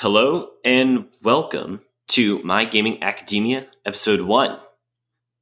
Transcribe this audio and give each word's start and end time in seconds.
Hello 0.00 0.50
and 0.62 1.06
welcome 1.22 1.80
to 2.08 2.42
My 2.42 2.66
Gaming 2.66 3.02
Academia, 3.02 3.66
Episode 3.86 4.20
1, 4.20 4.58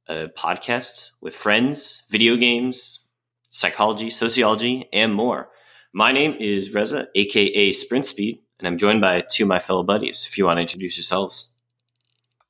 a 0.07 0.29
podcast 0.29 1.09
with 1.19 1.35
friends, 1.35 2.03
video 2.09 2.37
games, 2.37 3.05
psychology, 3.49 4.09
sociology, 4.09 4.87
and 4.93 5.13
more. 5.13 5.49
My 5.91 6.13
name 6.13 6.37
is 6.39 6.73
Reza, 6.73 7.09
aka 7.15 7.73
Sprint 7.73 8.05
Speed, 8.05 8.43
and 8.57 8.65
I'm 8.65 8.77
joined 8.77 9.01
by 9.01 9.25
two 9.29 9.43
of 9.43 9.49
my 9.49 9.59
fellow 9.59 9.83
buddies. 9.83 10.25
If 10.25 10.37
you 10.37 10.45
want 10.45 10.55
to 10.55 10.61
introduce 10.61 10.95
yourselves, 10.95 11.53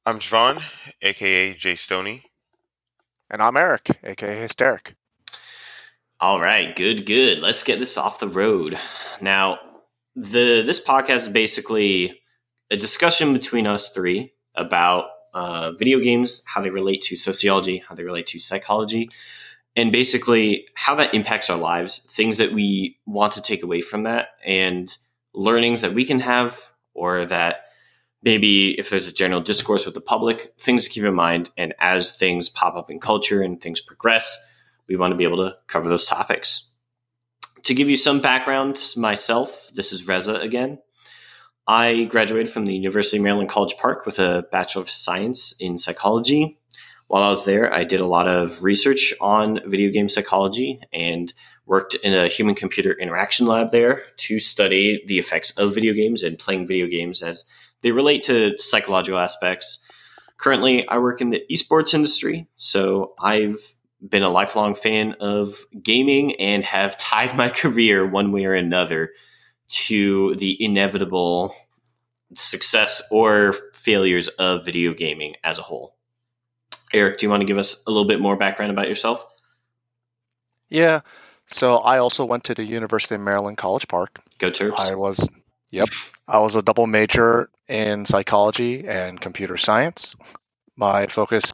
I'm 0.05 0.19
Javon, 0.19 0.61
aka 1.01 1.55
Jay 1.55 1.75
Stoney. 1.75 2.25
And 3.31 3.41
I'm 3.41 3.57
Eric, 3.57 3.89
aka 4.03 4.41
Hysteric. 4.41 4.95
All 6.19 6.39
right, 6.39 6.75
good, 6.75 7.07
good. 7.07 7.39
Let's 7.39 7.63
get 7.63 7.79
this 7.79 7.97
off 7.97 8.19
the 8.19 8.27
road. 8.27 8.77
Now, 9.21 9.57
the 10.15 10.63
this 10.65 10.83
podcast 10.83 11.15
is 11.17 11.29
basically 11.29 12.21
a 12.71 12.77
discussion 12.77 13.33
between 13.33 13.67
us 13.67 13.89
three 13.89 14.33
about 14.55 15.05
uh, 15.33 15.73
video 15.73 15.99
games, 15.99 16.41
how 16.45 16.61
they 16.61 16.69
relate 16.69 17.01
to 17.01 17.17
sociology, 17.17 17.83
how 17.87 17.95
they 17.95 18.03
relate 18.03 18.27
to 18.27 18.39
psychology, 18.39 19.09
and 19.75 19.91
basically 19.91 20.65
how 20.75 20.95
that 20.95 21.13
impacts 21.13 21.49
our 21.49 21.57
lives, 21.57 21.99
things 22.09 22.37
that 22.37 22.53
we 22.53 22.97
want 23.05 23.33
to 23.33 23.41
take 23.41 23.61
away 23.61 23.81
from 23.81 24.03
that, 24.03 24.29
and 24.45 24.95
learnings 25.33 25.81
that 25.81 25.93
we 25.93 26.05
can 26.05 26.21
have, 26.21 26.71
or 26.93 27.25
that 27.25 27.65
maybe 28.23 28.79
if 28.79 28.89
there's 28.89 29.07
a 29.07 29.13
general 29.13 29.41
discourse 29.41 29.85
with 29.85 29.93
the 29.93 30.01
public, 30.01 30.53
things 30.57 30.85
to 30.85 30.89
keep 30.89 31.03
in 31.03 31.13
mind. 31.13 31.51
And 31.57 31.73
as 31.79 32.15
things 32.15 32.49
pop 32.49 32.75
up 32.75 32.89
in 32.89 32.99
culture 32.99 33.41
and 33.41 33.61
things 33.61 33.81
progress, 33.81 34.49
we 34.87 34.95
want 34.95 35.11
to 35.11 35.17
be 35.17 35.25
able 35.25 35.37
to 35.37 35.57
cover 35.67 35.89
those 35.89 36.05
topics. 36.05 36.74
To 37.65 37.73
give 37.73 37.89
you 37.89 37.97
some 37.97 38.21
background, 38.21 38.79
myself, 38.95 39.71
this 39.73 39.91
is 39.91 40.07
Reza 40.07 40.35
again. 40.35 40.77
I 41.65 42.03
graduated 42.03 42.51
from 42.51 42.67
the 42.67 42.75
University 42.75 43.17
of 43.17 43.23
Maryland 43.23 43.49
College 43.49 43.75
Park 43.77 44.05
with 44.05 44.19
a 44.19 44.45
Bachelor 44.51 44.83
of 44.83 44.89
Science 44.89 45.59
in 45.59 45.79
Psychology. 45.79 46.59
While 47.07 47.23
I 47.23 47.29
was 47.29 47.43
there, 47.43 47.73
I 47.73 47.83
did 47.83 48.01
a 48.01 48.05
lot 48.05 48.27
of 48.27 48.63
research 48.63 49.15
on 49.19 49.61
video 49.65 49.91
game 49.91 50.09
psychology 50.09 50.79
and 50.93 51.33
worked 51.65 51.95
in 51.95 52.13
a 52.13 52.27
human 52.27 52.53
computer 52.53 52.93
interaction 52.93 53.47
lab 53.47 53.71
there 53.71 54.03
to 54.17 54.39
study 54.39 55.03
the 55.07 55.17
effects 55.17 55.49
of 55.57 55.73
video 55.73 55.93
games 55.93 56.21
and 56.21 56.37
playing 56.37 56.67
video 56.67 56.85
games 56.85 57.23
as 57.23 57.45
they 57.81 57.89
relate 57.89 58.21
to 58.23 58.59
psychological 58.59 59.19
aspects. 59.19 59.83
Currently, 60.37 60.87
I 60.87 60.99
work 60.99 61.19
in 61.19 61.31
the 61.31 61.43
esports 61.49 61.95
industry, 61.95 62.47
so 62.57 63.15
I've 63.19 63.57
been 64.07 64.23
a 64.23 64.29
lifelong 64.29 64.75
fan 64.75 65.13
of 65.19 65.65
gaming 65.81 66.35
and 66.35 66.63
have 66.63 66.97
tied 66.97 67.35
my 67.35 67.49
career 67.61 68.05
one 68.07 68.31
way 68.31 68.45
or 68.45 68.53
another 68.53 69.11
to 69.67 70.35
the 70.35 70.63
inevitable 70.63 71.55
success 72.33 73.01
or 73.11 73.55
failures 73.73 74.27
of 74.27 74.65
video 74.65 74.93
gaming 74.93 75.35
as 75.43 75.59
a 75.59 75.61
whole. 75.61 75.95
Eric, 76.93 77.17
do 77.17 77.25
you 77.25 77.29
want 77.29 77.41
to 77.41 77.47
give 77.47 77.57
us 77.57 77.83
a 77.87 77.89
little 77.91 78.07
bit 78.07 78.19
more 78.19 78.35
background 78.35 78.71
about 78.71 78.87
yourself? 78.87 79.25
Yeah. 80.69 81.01
So 81.47 81.77
I 81.77 81.99
also 81.99 82.25
went 82.25 82.45
to 82.45 82.55
the 82.55 82.63
University 82.63 83.15
of 83.15 83.21
Maryland 83.21 83.57
College 83.57 83.87
Park. 83.87 84.19
Go 84.37 84.49
Terps. 84.49 84.79
I 84.79 84.95
was, 84.95 85.29
yep, 85.69 85.89
I 86.27 86.39
was 86.39 86.55
a 86.55 86.61
double 86.61 86.87
major 86.87 87.49
in 87.67 88.05
psychology 88.05 88.87
and 88.87 89.19
computer 89.19 89.57
science. 89.57 90.15
My 90.75 91.07
focus 91.07 91.51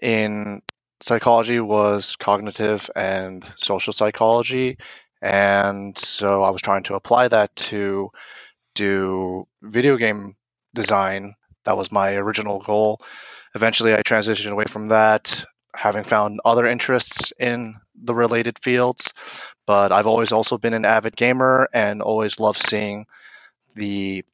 in 0.00 0.62
psychology 1.02 1.60
was 1.60 2.16
cognitive 2.16 2.88
and 2.94 3.44
social 3.56 3.92
psychology. 3.92 4.78
And 5.20 5.96
so 5.96 6.42
I 6.42 6.50
was 6.50 6.62
trying 6.62 6.84
to 6.84 6.94
apply 6.94 7.28
that 7.28 7.54
to 7.56 8.10
do 8.74 9.46
video 9.62 9.96
game 9.96 10.36
design. 10.74 11.34
That 11.64 11.76
was 11.76 11.92
my 11.92 12.14
original 12.14 12.60
goal. 12.60 13.00
Eventually, 13.54 13.94
I 13.94 14.02
transitioned 14.02 14.50
away 14.50 14.64
from 14.64 14.88
that, 14.88 15.44
having 15.76 16.04
found 16.04 16.40
other 16.44 16.66
interests 16.66 17.32
in 17.38 17.76
the 17.94 18.14
related 18.14 18.58
fields. 18.58 19.12
But 19.66 19.92
I've 19.92 20.06
always 20.06 20.32
also 20.32 20.58
been 20.58 20.74
an 20.74 20.84
avid 20.84 21.14
gamer 21.14 21.68
and 21.72 22.02
always 22.02 22.40
loved 22.40 22.58
seeing 22.58 23.06
the 23.74 24.24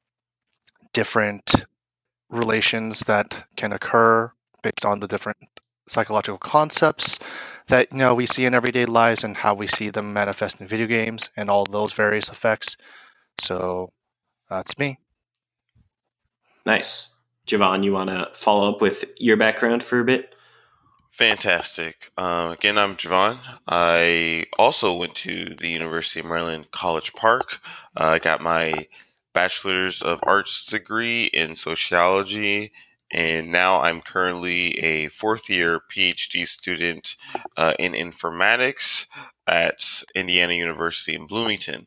different 0.93 1.53
relations 2.31 3.01
that 3.01 3.45
can 3.57 3.73
occur 3.73 4.33
based 4.63 4.87
on 4.87 5.01
the 5.01 5.09
different 5.09 5.39
psychological 5.89 6.39
concepts 6.39 7.19
that 7.69 7.93
you 7.93 7.99
know 7.99 8.15
we 8.15 8.27
see 8.27 8.45
in 8.45 8.55
everyday 8.55 8.87
lives 8.87 9.25
and 9.25 9.37
how 9.37 9.55
we 9.55 9.67
see 9.67 9.91
them 9.91 10.13
manifest 10.13 10.61
in 10.61 10.67
video 10.67 10.87
games 10.87 11.31
and 11.37 11.51
all 11.51 11.65
those 11.65 11.93
various 11.93 12.29
effects. 12.29 12.77
So 13.41 13.93
that's 14.51 14.79
me. 14.79 14.99
Nice. 16.67 17.09
Javon, 17.47 17.83
you 17.85 17.93
want 17.93 18.11
to 18.11 18.29
follow 18.35 18.71
up 18.71 18.81
with 18.81 19.05
your 19.19 19.37
background 19.37 19.83
for 19.83 20.01
a 20.01 20.05
bit? 20.05 20.35
Fantastic. 21.11 22.13
Um, 22.19 22.53
again, 22.53 22.79
I'm 22.79 22.95
Javon. 22.95 23.39
I 23.67 24.45
also 24.59 24.95
went 24.95 25.15
to 25.17 25.55
the 25.55 25.69
University 25.69 26.21
of 26.21 26.27
Maryland 26.27 26.67
College 26.71 27.13
Park. 27.15 27.59
Uh, 27.97 28.05
I 28.05 28.19
got 28.19 28.43
my 28.43 28.87
Bachelor's 29.33 30.03
of 30.03 30.21
Arts 30.23 30.67
degree 30.67 31.25
in 31.25 31.57
sociology 31.57 32.73
and 33.11 33.51
now 33.51 33.81
I'm 33.81 34.01
currently 34.01 34.79
a 34.79 35.09
fourth 35.09 35.49
year 35.49 35.81
PhD 35.91 36.47
student 36.47 37.17
uh, 37.57 37.75
in 37.79 37.93
informatics 37.93 39.07
at 39.47 40.03
Indiana 40.15 40.55
University 40.55 41.15
in 41.15 41.27
Bloomington. 41.27 41.87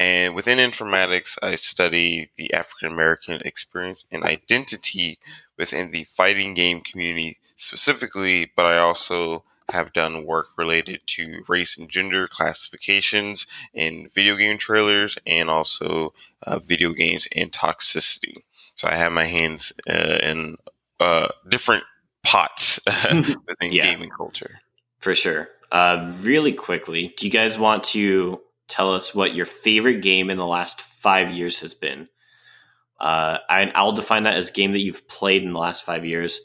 And 0.00 0.34
within 0.34 0.58
informatics, 0.58 1.36
I 1.42 1.56
study 1.56 2.30
the 2.36 2.52
African 2.54 2.92
American 2.92 3.38
experience 3.44 4.04
and 4.10 4.22
identity 4.22 5.18
within 5.56 5.90
the 5.90 6.04
fighting 6.04 6.54
game 6.54 6.80
community 6.80 7.38
specifically, 7.56 8.50
but 8.56 8.66
I 8.66 8.78
also 8.78 9.44
have 9.70 9.92
done 9.92 10.24
work 10.24 10.48
related 10.56 11.00
to 11.06 11.44
race 11.46 11.76
and 11.76 11.90
gender 11.90 12.26
classifications 12.26 13.46
in 13.74 14.08
video 14.14 14.34
game 14.36 14.56
trailers 14.56 15.18
and 15.26 15.50
also 15.50 16.14
uh, 16.46 16.58
video 16.58 16.92
games 16.92 17.28
and 17.36 17.52
toxicity. 17.52 18.44
So 18.78 18.88
I 18.88 18.94
have 18.94 19.12
my 19.12 19.24
hands 19.24 19.72
uh, 19.88 20.18
in 20.22 20.56
uh, 21.00 21.28
different 21.48 21.84
pots 22.22 22.78
within 22.86 23.72
yeah, 23.72 23.90
gaming 23.90 24.10
culture. 24.10 24.60
For 25.00 25.14
sure. 25.14 25.48
Uh, 25.70 26.14
really 26.20 26.52
quickly, 26.52 27.12
do 27.16 27.26
you 27.26 27.32
guys 27.32 27.58
want 27.58 27.84
to 27.84 28.40
tell 28.68 28.92
us 28.92 29.14
what 29.14 29.34
your 29.34 29.46
favorite 29.46 30.00
game 30.00 30.30
in 30.30 30.38
the 30.38 30.46
last 30.46 30.80
five 30.80 31.32
years 31.32 31.58
has 31.60 31.74
been? 31.74 32.08
Uh, 33.00 33.38
I, 33.48 33.70
I'll 33.74 33.92
define 33.92 34.22
that 34.22 34.36
as 34.36 34.52
game 34.52 34.72
that 34.72 34.80
you've 34.80 35.08
played 35.08 35.42
in 35.42 35.52
the 35.52 35.58
last 35.58 35.84
five 35.84 36.04
years. 36.04 36.40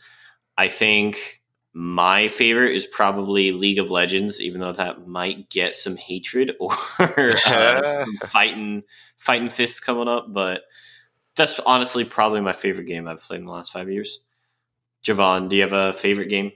I 0.58 0.70
think 0.70 1.42
my 1.72 2.30
favorite 2.30 2.76
is 2.76 2.88
probably 2.88 3.52
League 3.52 3.80
of 3.80 3.92
Legends, 3.92 4.42
even 4.42 4.60
though 4.60 4.74
that 4.74 5.08
might 5.08 5.50
get 5.50 5.76
some 5.76 5.98
hatred 5.98 6.56
or 6.60 6.74
uh, 7.00 8.06
fighting 8.28 8.84
fighting 9.18 9.50
fists 9.50 9.80
coming 9.80 10.08
up. 10.08 10.34
But 10.34 10.62
that's 11.36 11.60
honestly 11.60 12.06
probably 12.06 12.42
my 12.42 12.54
favorite 12.54 12.86
game 12.86 13.08
I've 13.08 13.22
played 13.22 13.40
in 13.40 13.46
the 13.46 13.52
last 13.52 13.72
five 13.72 13.90
years. 13.90 14.20
Javon, 15.04 15.50
do 15.50 15.56
you 15.56 15.64
have 15.64 15.74
a 15.74 15.94
favorite 15.94 16.30
game? 16.30 16.52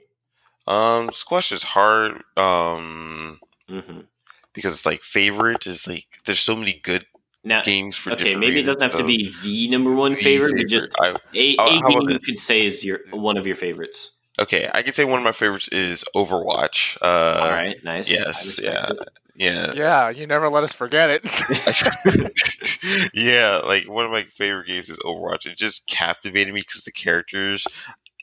Um, 0.67 1.11
squash 1.11 1.51
is 1.51 1.63
hard. 1.63 2.23
Um, 2.35 3.39
mm-hmm. 3.69 4.01
because 4.53 4.73
it's 4.73 4.85
like 4.85 5.01
favorite 5.01 5.67
is 5.67 5.87
like 5.87 6.05
there's 6.25 6.39
so 6.39 6.55
many 6.55 6.79
good 6.83 7.05
now, 7.43 7.63
games 7.63 7.95
for. 7.95 8.11
Okay, 8.11 8.35
maybe 8.35 8.59
it 8.59 8.63
doesn't 8.63 8.81
have 8.81 8.95
to 8.95 9.03
be 9.03 9.33
the 9.43 9.69
number 9.69 9.93
one 9.93 10.15
favorite, 10.15 10.51
favorite. 10.51 10.69
just 10.69 10.87
I, 10.99 11.15
a, 11.33 11.55
a 11.59 11.81
game 11.87 12.09
you 12.09 12.19
could 12.19 12.37
say 12.37 12.65
is 12.65 12.83
your 12.83 12.99
one 13.11 13.37
of 13.37 13.47
your 13.47 13.55
favorites. 13.55 14.16
Okay, 14.39 14.69
I 14.73 14.83
could 14.83 14.95
say 14.95 15.03
one 15.03 15.19
of 15.19 15.23
my 15.23 15.31
favorites 15.31 15.67
is 15.69 16.03
Overwatch. 16.15 16.97
Uh, 17.01 17.39
All 17.41 17.49
right, 17.49 17.83
nice. 17.83 18.09
Yes, 18.09 18.59
yeah. 18.61 18.85
It. 18.89 18.97
Yeah. 19.35 19.69
Yeah, 19.75 20.09
you 20.09 20.25
never 20.25 20.49
let 20.49 20.63
us 20.63 20.73
forget 20.73 21.11
it. 21.11 21.23
yeah, 23.13 23.61
like 23.63 23.87
one 23.87 24.03
of 24.03 24.11
my 24.11 24.23
favorite 24.23 24.67
games 24.67 24.89
is 24.89 24.97
Overwatch. 24.97 25.45
It 25.45 25.57
just 25.57 25.85
captivated 25.85 26.53
me 26.53 26.61
because 26.61 26.83
the 26.83 26.91
characters 26.91 27.67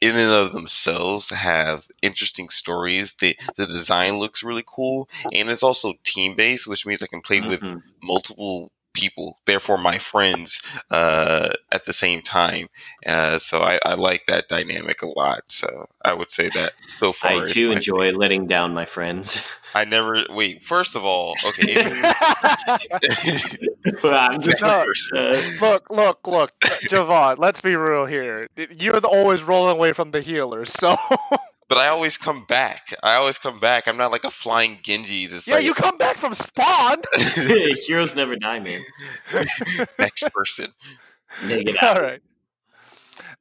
in 0.01 0.17
and 0.17 0.33
of 0.33 0.53
themselves 0.53 1.31
have 1.31 1.87
interesting 2.03 2.49
stories. 2.49 3.15
The 3.15 3.37
the 3.57 3.67
design 3.67 4.19
looks 4.19 4.43
really 4.43 4.65
cool, 4.67 5.09
and 5.33 5.49
it's 5.49 5.63
also 5.63 5.95
team 6.03 6.35
based, 6.35 6.67
which 6.67 6.85
means 6.85 7.03
I 7.03 7.07
can 7.07 7.23
play 7.23 7.39
mm-hmm. 7.39 7.49
with 7.49 7.83
multiple 8.03 8.71
people, 8.95 9.41
therefore 9.45 9.77
my 9.77 9.99
friends, 9.99 10.63
uh, 10.91 11.51
at 11.71 11.85
the 11.85 11.93
same 11.93 12.23
time. 12.23 12.69
Uh, 13.05 13.39
so 13.39 13.61
I, 13.61 13.79
I, 13.85 13.95
like 13.95 14.23
that 14.29 14.49
dynamic 14.49 15.03
a 15.03 15.07
lot. 15.07 15.43
So 15.49 15.89
I 16.05 16.15
would 16.15 16.31
say 16.31 16.49
that 16.51 16.73
so 16.99 17.13
far. 17.13 17.43
I 17.43 17.45
too 17.45 17.73
enjoy 17.73 18.07
favorite. 18.07 18.19
letting 18.19 18.47
down 18.47 18.73
my 18.73 18.87
friends. 18.87 19.45
I 19.75 19.85
never 19.85 20.25
wait. 20.31 20.63
First 20.63 20.95
of 20.95 21.05
all, 21.05 21.35
okay. 21.45 21.75
well, 24.03 24.31
I'm 24.31 24.41
just 24.41 24.63
no, 24.63 24.87
look, 25.61 25.91
look, 25.91 26.27
look, 26.27 26.53
Javon. 26.61 27.39
Let's 27.39 27.61
be 27.61 27.75
real 27.75 28.07
here. 28.07 28.47
You're 28.57 29.05
always 29.05 29.43
rolling 29.43 29.77
away 29.77 29.93
from 29.93 30.13
the 30.13 30.21
healers, 30.21 30.73
so 30.73 30.97
but 31.69 31.79
I 31.79 31.89
always 31.89 32.17
come 32.17 32.45
back. 32.45 32.95
I 33.03 33.15
always 33.15 33.39
come 33.39 33.61
back. 33.61 33.89
I'm 33.89 33.97
not 33.97 34.13
like 34.13 34.25
a 34.25 34.31
flying 34.31 34.79
Genji. 34.83 35.27
This 35.27 35.47
yeah, 35.47 35.57
like, 35.57 35.65
you 35.65 35.75
come 35.75 35.97
back 35.99 36.17
from 36.17 36.35
spawn. 36.35 37.03
Heroes 37.87 38.15
never 38.15 38.37
die, 38.37 38.61
man. 38.61 38.83
Next 39.99 40.25
person. 40.33 40.73
Make 41.45 41.69
it 41.69 41.83
All 41.83 41.97
out. 41.97 42.03
right. 42.03 42.23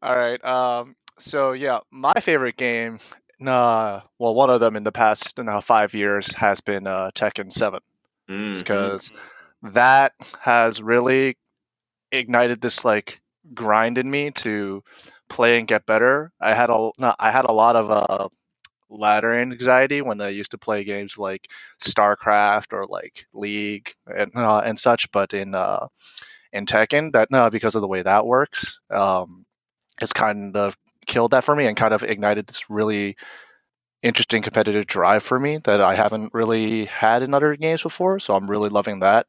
All 0.02 0.16
right. 0.16 0.44
Um, 0.44 0.96
so 1.20 1.54
yeah, 1.54 1.80
my 1.92 2.14
favorite 2.22 2.58
game, 2.58 3.00
uh, 3.46 4.02
well, 4.20 4.36
one 4.36 4.50
of 4.50 4.60
them 4.60 4.76
in 4.76 4.84
the 4.84 4.92
past 4.92 5.40
uh, 5.40 5.62
five 5.62 5.94
years 5.94 6.34
has 6.34 6.62
been 6.62 6.88
uh, 6.88 7.12
Tekken 7.16 7.52
Seven, 7.52 7.80
because 8.28 9.12
that 9.64 10.14
has 10.40 10.82
really 10.82 11.38
ignited 12.12 12.62
this 12.62 12.84
like 12.86 13.22
grind 13.54 13.98
in 13.98 14.10
me 14.10 14.32
to 14.32 14.84
play 15.30 15.60
and 15.60 15.68
get 15.68 15.86
better. 15.86 16.32
I 16.40 16.54
had 16.54 16.70
a 16.70 16.92
no, 16.98 17.16
I 17.20 17.32
had 17.32 17.46
a 17.46 17.52
lot 17.52 17.76
of 17.76 17.90
uh, 17.90 18.28
ladder 18.90 19.34
anxiety 19.34 20.02
when 20.02 20.22
I 20.22 20.30
used 20.30 20.52
to 20.52 20.58
play 20.58 20.84
games 20.84 21.18
like 21.18 21.50
StarCraft 21.82 22.74
or 22.74 22.86
like 22.88 23.26
League 23.34 23.94
and 24.06 24.32
uh, 24.36 24.60
and 24.60 24.78
such, 24.78 25.12
but 25.12 25.34
in 25.34 25.56
uh, 25.56 25.88
in 26.52 26.66
Tekken, 26.66 27.14
that 27.14 27.32
no, 27.32 27.50
because 27.50 27.76
of 27.76 27.82
the 27.82 27.88
way 27.88 28.02
that 28.02 28.26
works, 28.26 28.80
um, 28.92 29.46
it's 30.02 30.14
kind 30.14 30.56
of 30.56 30.78
killed 31.06 31.32
that 31.32 31.44
for 31.44 31.56
me 31.56 31.66
and 31.66 31.76
kind 31.78 31.94
of 31.94 32.04
ignited 32.04 32.48
this 32.48 32.70
really 32.70 33.18
interesting 34.02 34.42
competitive 34.44 34.86
drive 34.86 35.24
for 35.24 35.40
me 35.40 35.58
that 35.64 35.82
I 35.82 35.96
haven't 35.96 36.34
really 36.34 36.86
had 36.86 37.24
in 37.24 37.34
other 37.34 37.56
games 37.56 37.82
before. 37.82 38.20
So 38.20 38.36
I'm 38.36 38.50
really 38.50 38.70
loving 38.70 39.00
that, 39.00 39.28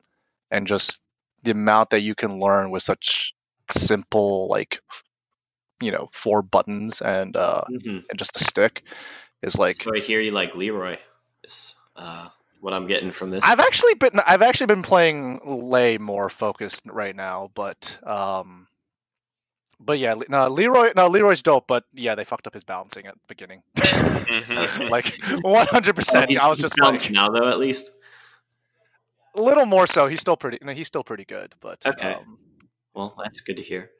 and 0.51 0.67
just 0.67 1.01
the 1.43 1.53
amount 1.53 1.91
that 1.91 2.01
you 2.01 2.15
can 2.15 2.39
learn 2.39 2.71
with 2.71 2.83
such 2.83 3.35
simple 3.71 4.49
like 4.49 4.81
you 5.81 5.91
know 5.91 6.09
four 6.13 6.43
buttons 6.43 7.01
and 7.03 7.37
uh 7.37 7.63
Mhm. 7.71 8.05
and 8.09 8.19
just 8.19 8.41
a 8.41 8.45
stick 8.45 8.85
is 9.43 9.59
like 9.59 9.83
So 9.83 9.91
I 9.95 10.01
hear 10.01 10.21
you 10.21 10.31
like 10.31 10.55
Leroy. 10.55 10.97
Is 11.45 11.75
uh, 11.97 12.29
what 12.61 12.73
I'm 12.73 12.87
getting 12.87 13.11
from 13.13 13.31
this. 13.31 13.45
I've 13.45 13.61
actually 13.61 13.95
been 13.95 14.19
I've 14.27 14.41
actually 14.43 14.67
been 14.69 14.83
playing 14.83 15.41
Lei 15.45 15.99
more 15.99 16.31
focused 16.31 16.83
right 16.87 17.15
now, 17.15 17.51
but 17.55 17.99
um, 18.05 18.67
but 19.81 19.99
yeah, 19.99 20.15
no 20.29 20.49
Leroy 20.49 20.93
no 20.97 21.09
Leroy's 21.09 21.43
dope, 21.43 21.67
but 21.67 21.85
yeah, 21.93 22.15
they 22.15 22.25
fucked 22.25 22.47
up 22.47 22.55
his 22.55 22.65
balancing 22.65 23.07
at 23.07 23.15
the 23.15 23.21
beginning, 23.29 23.63
Mhm. 23.77 24.89
like 24.91 25.13
one 25.43 25.67
hundred 25.67 25.97
percent. 25.97 26.35
I 26.39 26.49
was 26.49 26.59
just 26.59 26.81
like 26.81 27.11
now 27.11 27.29
though 27.29 27.49
at 27.49 27.59
least. 27.59 27.91
a 29.37 29.43
little 29.43 29.67
more 29.67 29.87
so. 29.87 30.07
He's 30.07 30.21
still 30.21 30.37
pretty. 30.37 30.59
No, 30.63 30.73
he's 30.73 30.87
still 30.87 31.05
pretty 31.05 31.25
good, 31.27 31.55
but 31.61 31.85
Okay. 31.85 32.15
um, 32.15 32.39
Well, 32.95 33.15
that's 33.23 33.41
good 33.41 33.57
to 33.59 33.63
hear. 33.63 33.91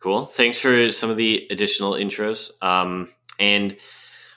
Cool. 0.00 0.26
Thanks 0.26 0.58
for 0.60 0.92
some 0.92 1.10
of 1.10 1.16
the 1.16 1.46
additional 1.50 1.92
intros. 1.92 2.50
Um, 2.62 3.10
and 3.38 3.76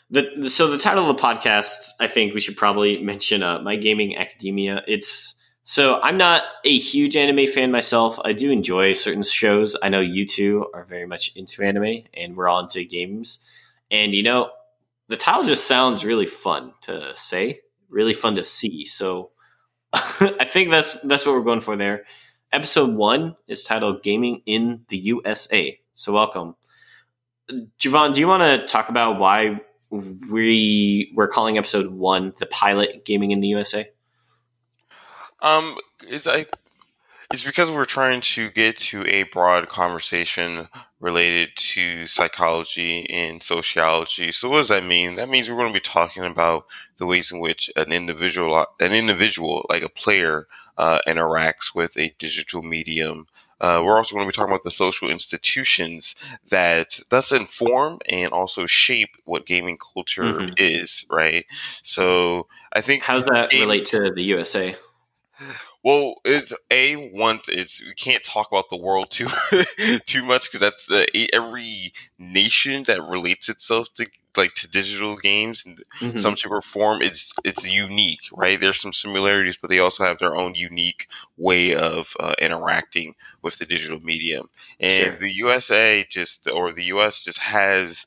the, 0.09 0.49
so 0.49 0.69
the 0.69 0.79
title 0.79 1.09
of 1.09 1.15
the 1.15 1.21
podcast, 1.21 1.91
I 1.99 2.07
think 2.07 2.33
we 2.33 2.39
should 2.39 2.57
probably 2.57 3.01
mention 3.01 3.43
uh, 3.43 3.59
my 3.59 3.75
gaming 3.75 4.17
academia. 4.17 4.83
It's 4.87 5.35
so 5.63 5.99
I'm 6.01 6.17
not 6.17 6.41
a 6.65 6.79
huge 6.79 7.15
anime 7.15 7.45
fan 7.45 7.71
myself. 7.71 8.17
I 8.25 8.33
do 8.33 8.49
enjoy 8.49 8.93
certain 8.93 9.21
shows. 9.21 9.77
I 9.83 9.89
know 9.89 9.99
you 9.99 10.25
two 10.25 10.65
are 10.73 10.83
very 10.83 11.05
much 11.05 11.35
into 11.35 11.61
anime, 11.61 12.05
and 12.15 12.35
we're 12.35 12.47
all 12.49 12.61
into 12.61 12.83
games. 12.85 13.45
And 13.91 14.15
you 14.15 14.23
know, 14.23 14.49
the 15.09 15.17
title 15.17 15.43
just 15.43 15.67
sounds 15.67 16.03
really 16.03 16.25
fun 16.25 16.73
to 16.81 17.11
say, 17.15 17.61
really 17.87 18.15
fun 18.15 18.33
to 18.35 18.43
see. 18.43 18.85
So 18.85 19.29
I 19.93 20.45
think 20.45 20.71
that's 20.71 20.99
that's 21.01 21.23
what 21.23 21.35
we're 21.35 21.41
going 21.41 21.61
for 21.61 21.75
there. 21.75 22.05
Episode 22.51 22.95
one 22.95 23.35
is 23.47 23.63
titled 23.63 24.01
"Gaming 24.01 24.41
in 24.45 24.83
the 24.87 24.97
USA." 24.97 25.79
So 25.93 26.13
welcome, 26.13 26.55
Javon. 27.79 28.13
Do 28.13 28.21
you 28.21 28.27
want 28.27 28.41
to 28.41 28.65
talk 28.65 28.89
about 28.89 29.19
why 29.19 29.61
we 29.91 31.11
we're 31.15 31.27
calling 31.27 31.57
episode 31.57 31.91
one 31.91 32.33
the 32.39 32.47
pilot 32.47 33.05
"Gaming 33.05 33.31
in 33.31 33.39
the 33.39 33.49
USA"? 33.49 33.91
Um, 35.41 35.77
is 36.07 36.25
I 36.25 36.47
it's 37.31 37.43
because 37.43 37.69
we're 37.69 37.85
trying 37.85 38.21
to 38.21 38.49
get 38.49 38.79
to 38.79 39.05
a 39.05 39.23
broad 39.23 39.69
conversation 39.69 40.67
related 40.99 41.49
to 41.55 42.05
psychology 42.07 43.09
and 43.09 43.41
sociology. 43.41 44.31
So 44.31 44.49
what 44.49 44.57
does 44.57 44.67
that 44.69 44.83
mean? 44.85 45.15
That 45.15 45.29
means 45.29 45.49
we're 45.49 45.55
going 45.57 45.69
to 45.73 45.73
be 45.73 45.79
talking 45.79 46.25
about 46.25 46.65
the 46.97 47.05
ways 47.05 47.31
in 47.31 47.39
which 47.39 47.71
an 47.75 47.91
individual, 47.91 48.65
an 48.79 48.93
individual 48.93 49.65
like 49.69 49.83
a 49.83 49.89
player, 49.89 50.47
uh, 50.77 50.99
interacts 51.07 51.73
with 51.75 51.97
a 51.97 52.13
digital 52.19 52.61
medium. 52.61 53.27
Uh, 53.61 53.81
we're 53.85 53.97
also 53.97 54.15
going 54.15 54.25
to 54.25 54.31
be 54.31 54.35
talking 54.35 54.51
about 54.53 54.63
the 54.63 54.71
social 54.71 55.09
institutions 55.09 56.15
that 56.49 56.99
thus 57.09 57.31
inform 57.33 57.99
and 58.07 58.31
also 58.31 58.65
shape 58.65 59.09
what 59.25 59.45
gaming 59.45 59.77
culture 59.93 60.23
Mhm. 60.23 60.53
is, 60.57 61.05
right? 61.09 61.45
So 61.83 62.47
I 62.71 62.79
think 62.79 63.03
How 63.03 63.15
does 63.15 63.25
that 63.25 63.49
Game- 63.49 63.61
relate 63.61 63.85
to 63.87 64.11
the 64.15 64.23
USA? 64.23 64.77
Well, 65.89 66.15
it's 66.25 66.53
a 66.71 66.95
one. 67.11 67.39
It's 67.47 67.81
we 67.83 67.93
can't 67.93 68.23
talk 68.23 68.47
about 68.51 68.69
the 68.69 68.77
world 68.77 69.09
too 69.11 69.27
too 70.05 70.23
much 70.23 70.51
because 70.51 70.59
that's 70.59 70.91
uh, 70.91 71.05
every 71.33 71.93
nation 72.17 72.83
that 72.83 73.01
relates 73.03 73.49
itself 73.49 73.87
to 73.95 74.07
like 74.37 74.53
to 74.55 74.67
digital 74.67 75.17
games 75.17 75.65
in 75.65 75.77
Mhm. 76.01 76.15
some 76.17 76.35
shape 76.35 76.51
or 76.51 76.61
form. 76.61 77.01
It's 77.01 77.31
it's 77.43 77.65
unique, 77.65 78.21
right? 78.33 78.59
There's 78.59 78.81
some 78.81 78.93
similarities, 78.93 79.57
but 79.57 79.69
they 79.69 79.79
also 79.79 80.03
have 80.05 80.19
their 80.19 80.35
own 80.35 80.55
unique 80.55 81.07
way 81.37 81.75
of 81.75 82.13
uh, 82.19 82.35
interacting 82.39 83.15
with 83.41 83.57
the 83.57 83.65
digital 83.65 83.99
medium. 84.01 84.49
And 84.79 84.89
Sure. 84.89 85.17
the 85.19 85.31
USA 85.35 86.05
just 86.09 86.47
or 86.49 86.71
the 86.73 86.85
US 86.85 87.23
just 87.23 87.39
has 87.39 88.05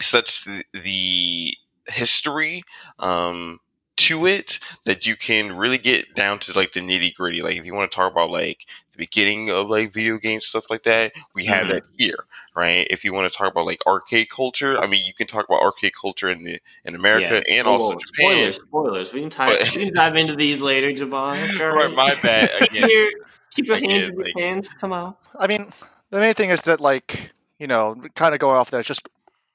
such 0.00 0.44
the, 0.44 0.64
the 0.72 1.56
history 1.86 2.62
um, 2.98 3.60
to 3.96 4.26
it 4.26 4.58
that 4.84 5.06
you 5.06 5.16
can 5.16 5.52
really 5.56 5.78
get 5.78 6.14
down 6.14 6.38
to 6.40 6.52
like 6.58 6.72
the 6.72 6.80
nitty 6.80 7.14
gritty. 7.14 7.42
Like 7.42 7.56
if 7.56 7.64
you 7.64 7.74
want 7.74 7.90
to 7.90 7.94
talk 7.94 8.10
about 8.10 8.30
like 8.30 8.66
the 8.92 8.98
beginning 8.98 9.50
of 9.50 9.68
like 9.68 9.92
video 9.92 10.18
games 10.18 10.46
stuff 10.46 10.64
like 10.70 10.82
that, 10.82 11.12
we 11.34 11.44
have 11.44 11.66
Mhm. 11.66 11.70
that 11.70 11.82
here, 11.96 12.24
right? 12.56 12.86
If 12.90 13.04
you 13.04 13.12
want 13.14 13.30
to 13.30 13.36
talk 13.36 13.50
about 13.52 13.66
like 13.66 13.80
arcade 13.86 14.30
culture, 14.30 14.78
I 14.78 14.86
mean, 14.86 15.04
you 15.06 15.14
can 15.14 15.26
talk 15.26 15.44
about 15.48 15.62
arcade 15.62 15.92
culture 16.00 16.30
in 16.30 16.42
the 16.44 16.60
in 16.84 16.94
America 16.94 17.42
and 17.48 17.66
Whoa, 17.66 17.72
also 17.74 17.92
whoa, 17.94 17.98
Japan. 17.98 18.12
Spoilers, 18.52 18.56
spoilers. 18.56 19.12
We 19.12 19.20
can, 19.20 19.30
tie, 19.30 19.50
But- 19.58 19.76
we 19.76 19.84
can 19.86 19.94
dive 19.94 20.16
into 20.16 20.34
these 20.36 20.60
later, 20.60 20.88
Javon. 20.90 21.60
All 21.60 21.76
Right, 21.76 21.90
my 21.94 22.14
bad. 22.22 22.50
Again, 22.62 22.88
Here, 22.88 23.10
keep 23.54 23.66
your 23.66 23.76
Again, 23.76 23.90
hands 23.90 24.10
in 24.10 24.16
your 24.18 24.38
hands. 24.38 24.68
Come 24.68 24.92
on. 24.92 25.14
I 25.38 25.46
mean, 25.46 25.72
the 26.10 26.18
main 26.20 26.34
thing 26.34 26.50
is 26.50 26.62
that 26.62 26.80
like 26.80 27.30
you 27.60 27.68
know, 27.68 27.94
kind 28.16 28.34
of 28.34 28.40
going 28.40 28.56
off 28.56 28.70
that, 28.72 28.80
it's 28.80 28.88
just 28.88 29.08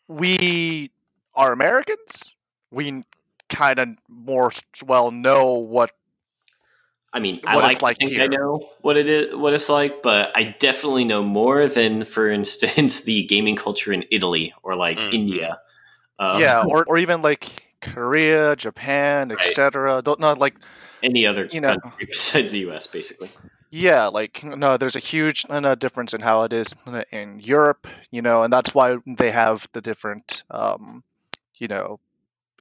we 0.07 0.91
are 1.35 1.51
Americans. 1.51 2.33
We 2.71 3.03
kind 3.49 3.79
of 3.79 3.89
more 4.07 4.51
well 4.85 5.11
know 5.11 5.53
what 5.55 5.91
I 7.11 7.19
mean, 7.19 7.41
I 7.45 7.55
what 7.55 7.63
like 7.63 7.71
it's 7.71 7.79
to 7.79 7.85
like 7.85 7.97
think 7.97 8.19
I 8.19 8.27
know 8.27 8.59
what 8.81 8.95
it 8.95 9.09
is, 9.09 9.35
what 9.35 9.53
it's 9.53 9.67
like, 9.67 10.03
but 10.03 10.31
I 10.35 10.55
definitely 10.59 11.05
know 11.05 11.23
more 11.23 11.65
than, 11.67 12.05
for 12.05 12.29
instance, 12.29 13.01
the 13.03 13.23
gaming 13.23 13.55
culture 13.55 13.91
in 13.91 14.05
Italy 14.11 14.53
or 14.61 14.75
like 14.75 14.99
Mhm. 14.99 15.13
India. 15.13 15.59
Um, 16.19 16.39
yeah, 16.39 16.63
or 16.63 16.85
or 16.85 16.97
even 16.99 17.21
like 17.21 17.63
Korea, 17.81 18.55
Japan, 18.55 19.29
Right. 19.29 19.39
etc. 19.39 20.01
Don't 20.03 20.19
not 20.19 20.37
like 20.37 20.55
any 21.01 21.25
other 21.25 21.49
you 21.51 21.61
know. 21.61 21.79
country 21.81 22.05
besides 22.09 22.51
the 22.51 22.59
U.S. 22.59 22.85
Basically, 22.85 23.31
yeah, 23.71 24.07
like 24.07 24.43
no, 24.43 24.77
there's 24.77 24.95
a 24.95 24.99
huge 24.99 25.45
uh, 25.49 25.75
difference 25.75 26.13
in 26.13 26.21
how 26.21 26.43
it 26.43 26.53
is 26.53 26.67
in 27.11 27.39
Europe, 27.39 27.87
you 28.11 28.21
know, 28.21 28.43
and 28.43 28.53
that's 28.53 28.75
why 28.75 28.97
they 29.05 29.31
have 29.31 29.67
the 29.73 29.81
different, 29.81 30.43
um, 30.51 31.03
you 31.57 31.67
know, 31.67 31.99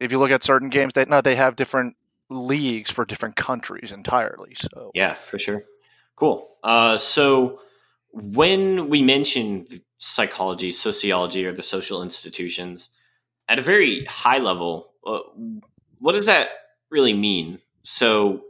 if 0.00 0.12
you 0.12 0.18
look 0.18 0.30
at 0.30 0.42
certain 0.42 0.68
games, 0.68 0.92
they 0.94 1.04
no, 1.04 1.20
they 1.20 1.36
have 1.36 1.56
different 1.56 1.96
leagues 2.30 2.90
for 2.90 3.04
different 3.04 3.36
countries 3.36 3.92
entirely. 3.92 4.54
So 4.56 4.90
yeah, 4.94 5.14
for 5.14 5.38
sure. 5.38 5.64
Cool. 6.16 6.48
Uh, 6.62 6.98
so 6.98 7.60
when 8.12 8.88
we 8.88 9.02
mention 9.02 9.66
psychology, 9.98 10.72
sociology, 10.72 11.44
or 11.44 11.52
the 11.52 11.62
social 11.62 12.02
institutions 12.02 12.90
at 13.48 13.58
a 13.58 13.62
very 13.62 14.04
high 14.04 14.38
level, 14.38 14.92
uh, 15.06 15.20
what 15.98 16.12
does 16.12 16.26
that 16.26 16.48
really 16.90 17.12
mean? 17.12 17.58
So, 17.82 18.44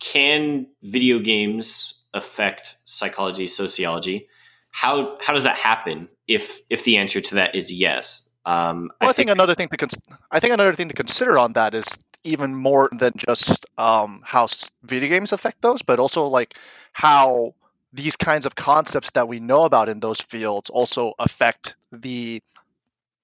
can 0.00 0.66
video 0.82 1.18
games 1.18 2.02
affect 2.12 2.76
psychology, 2.84 3.46
sociology? 3.46 4.28
How 4.70 5.18
how 5.24 5.32
does 5.32 5.44
that 5.44 5.56
happen? 5.56 6.08
If 6.26 6.60
if 6.70 6.84
the 6.84 6.96
answer 6.96 7.20
to 7.20 7.34
that 7.36 7.54
is 7.54 7.72
yes, 7.72 8.28
um, 8.44 8.90
Well, 9.00 9.10
I 9.10 9.12
think 9.12 9.30
another 9.30 9.54
thing 9.54 9.68
to 9.68 9.76
cons- 9.76 9.98
I 10.30 10.40
think 10.40 10.52
another 10.52 10.74
thing 10.74 10.88
to 10.88 10.94
consider 10.94 11.38
on 11.38 11.52
that 11.54 11.74
is 11.74 11.86
even 12.24 12.54
more 12.54 12.88
than 12.92 13.12
just 13.16 13.66
um, 13.78 14.22
how 14.24 14.48
video 14.84 15.08
games 15.08 15.32
affect 15.32 15.62
those, 15.62 15.82
but 15.82 15.98
also 15.98 16.26
like 16.26 16.54
how 16.92 17.54
these 17.92 18.16
kinds 18.16 18.46
of 18.46 18.54
concepts 18.54 19.10
that 19.12 19.28
we 19.28 19.40
know 19.40 19.64
about 19.64 19.88
in 19.88 20.00
those 20.00 20.20
fields 20.20 20.70
also 20.70 21.12
affect 21.18 21.74
the 21.92 22.42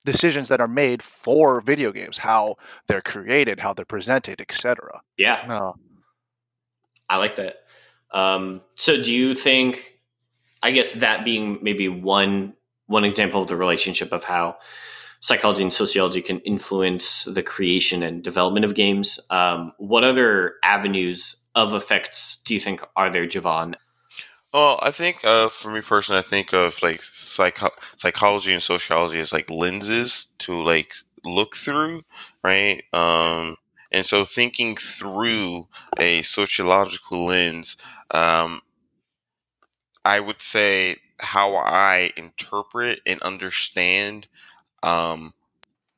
decisions 0.04 0.48
that 0.48 0.60
are 0.60 0.68
made 0.68 1.02
for 1.02 1.60
video 1.60 1.92
games, 1.92 2.18
how 2.18 2.56
they're 2.86 3.02
created, 3.02 3.58
how 3.58 3.72
they're 3.72 3.84
presented, 3.84 4.40
etc. 4.40 5.00
yeah, 5.16 5.44
No. 5.48 5.76
I 7.08 7.16
like 7.16 7.36
that. 7.36 7.62
Um, 8.10 8.60
so, 8.74 9.02
do 9.02 9.12
you 9.12 9.34
think? 9.34 9.98
I 10.62 10.72
guess 10.72 10.94
that 10.94 11.24
being 11.24 11.58
maybe 11.62 11.88
one 11.88 12.54
one 12.86 13.04
example 13.04 13.40
of 13.40 13.48
the 13.48 13.56
relationship 13.56 14.12
of 14.12 14.24
how 14.24 14.56
psychology 15.20 15.62
and 15.62 15.72
sociology 15.72 16.22
can 16.22 16.40
influence 16.40 17.24
the 17.24 17.42
creation 17.42 18.02
and 18.02 18.22
development 18.22 18.64
of 18.64 18.74
games. 18.74 19.18
Um, 19.30 19.72
what 19.78 20.04
other 20.04 20.54
avenues 20.62 21.44
of 21.54 21.74
effects 21.74 22.40
do 22.42 22.54
you 22.54 22.60
think 22.60 22.82
are 22.96 23.10
there, 23.10 23.26
Javon? 23.26 23.74
Well, 24.52 24.78
I 24.80 24.92
think 24.92 25.24
uh, 25.24 25.50
for 25.50 25.70
me 25.70 25.82
personally, 25.82 26.20
I 26.20 26.28
think 26.28 26.54
of 26.54 26.82
like 26.82 27.02
psycho- 27.16 27.70
psychology 27.96 28.52
and 28.52 28.62
sociology 28.62 29.20
as 29.20 29.32
like 29.32 29.50
lenses 29.50 30.28
to 30.38 30.62
like 30.62 30.94
look 31.24 31.54
through, 31.54 32.02
right? 32.42 32.82
Um, 32.92 33.56
and 33.92 34.06
so 34.06 34.24
thinking 34.24 34.76
through 34.76 35.68
a 35.98 36.22
sociological 36.22 37.26
lens, 37.26 37.76
um, 38.10 38.62
I 40.04 40.20
would 40.20 40.40
say 40.40 40.96
how 41.20 41.56
I 41.56 42.12
interpret 42.16 43.00
and 43.04 43.20
understand 43.20 44.28
um, 44.82 45.32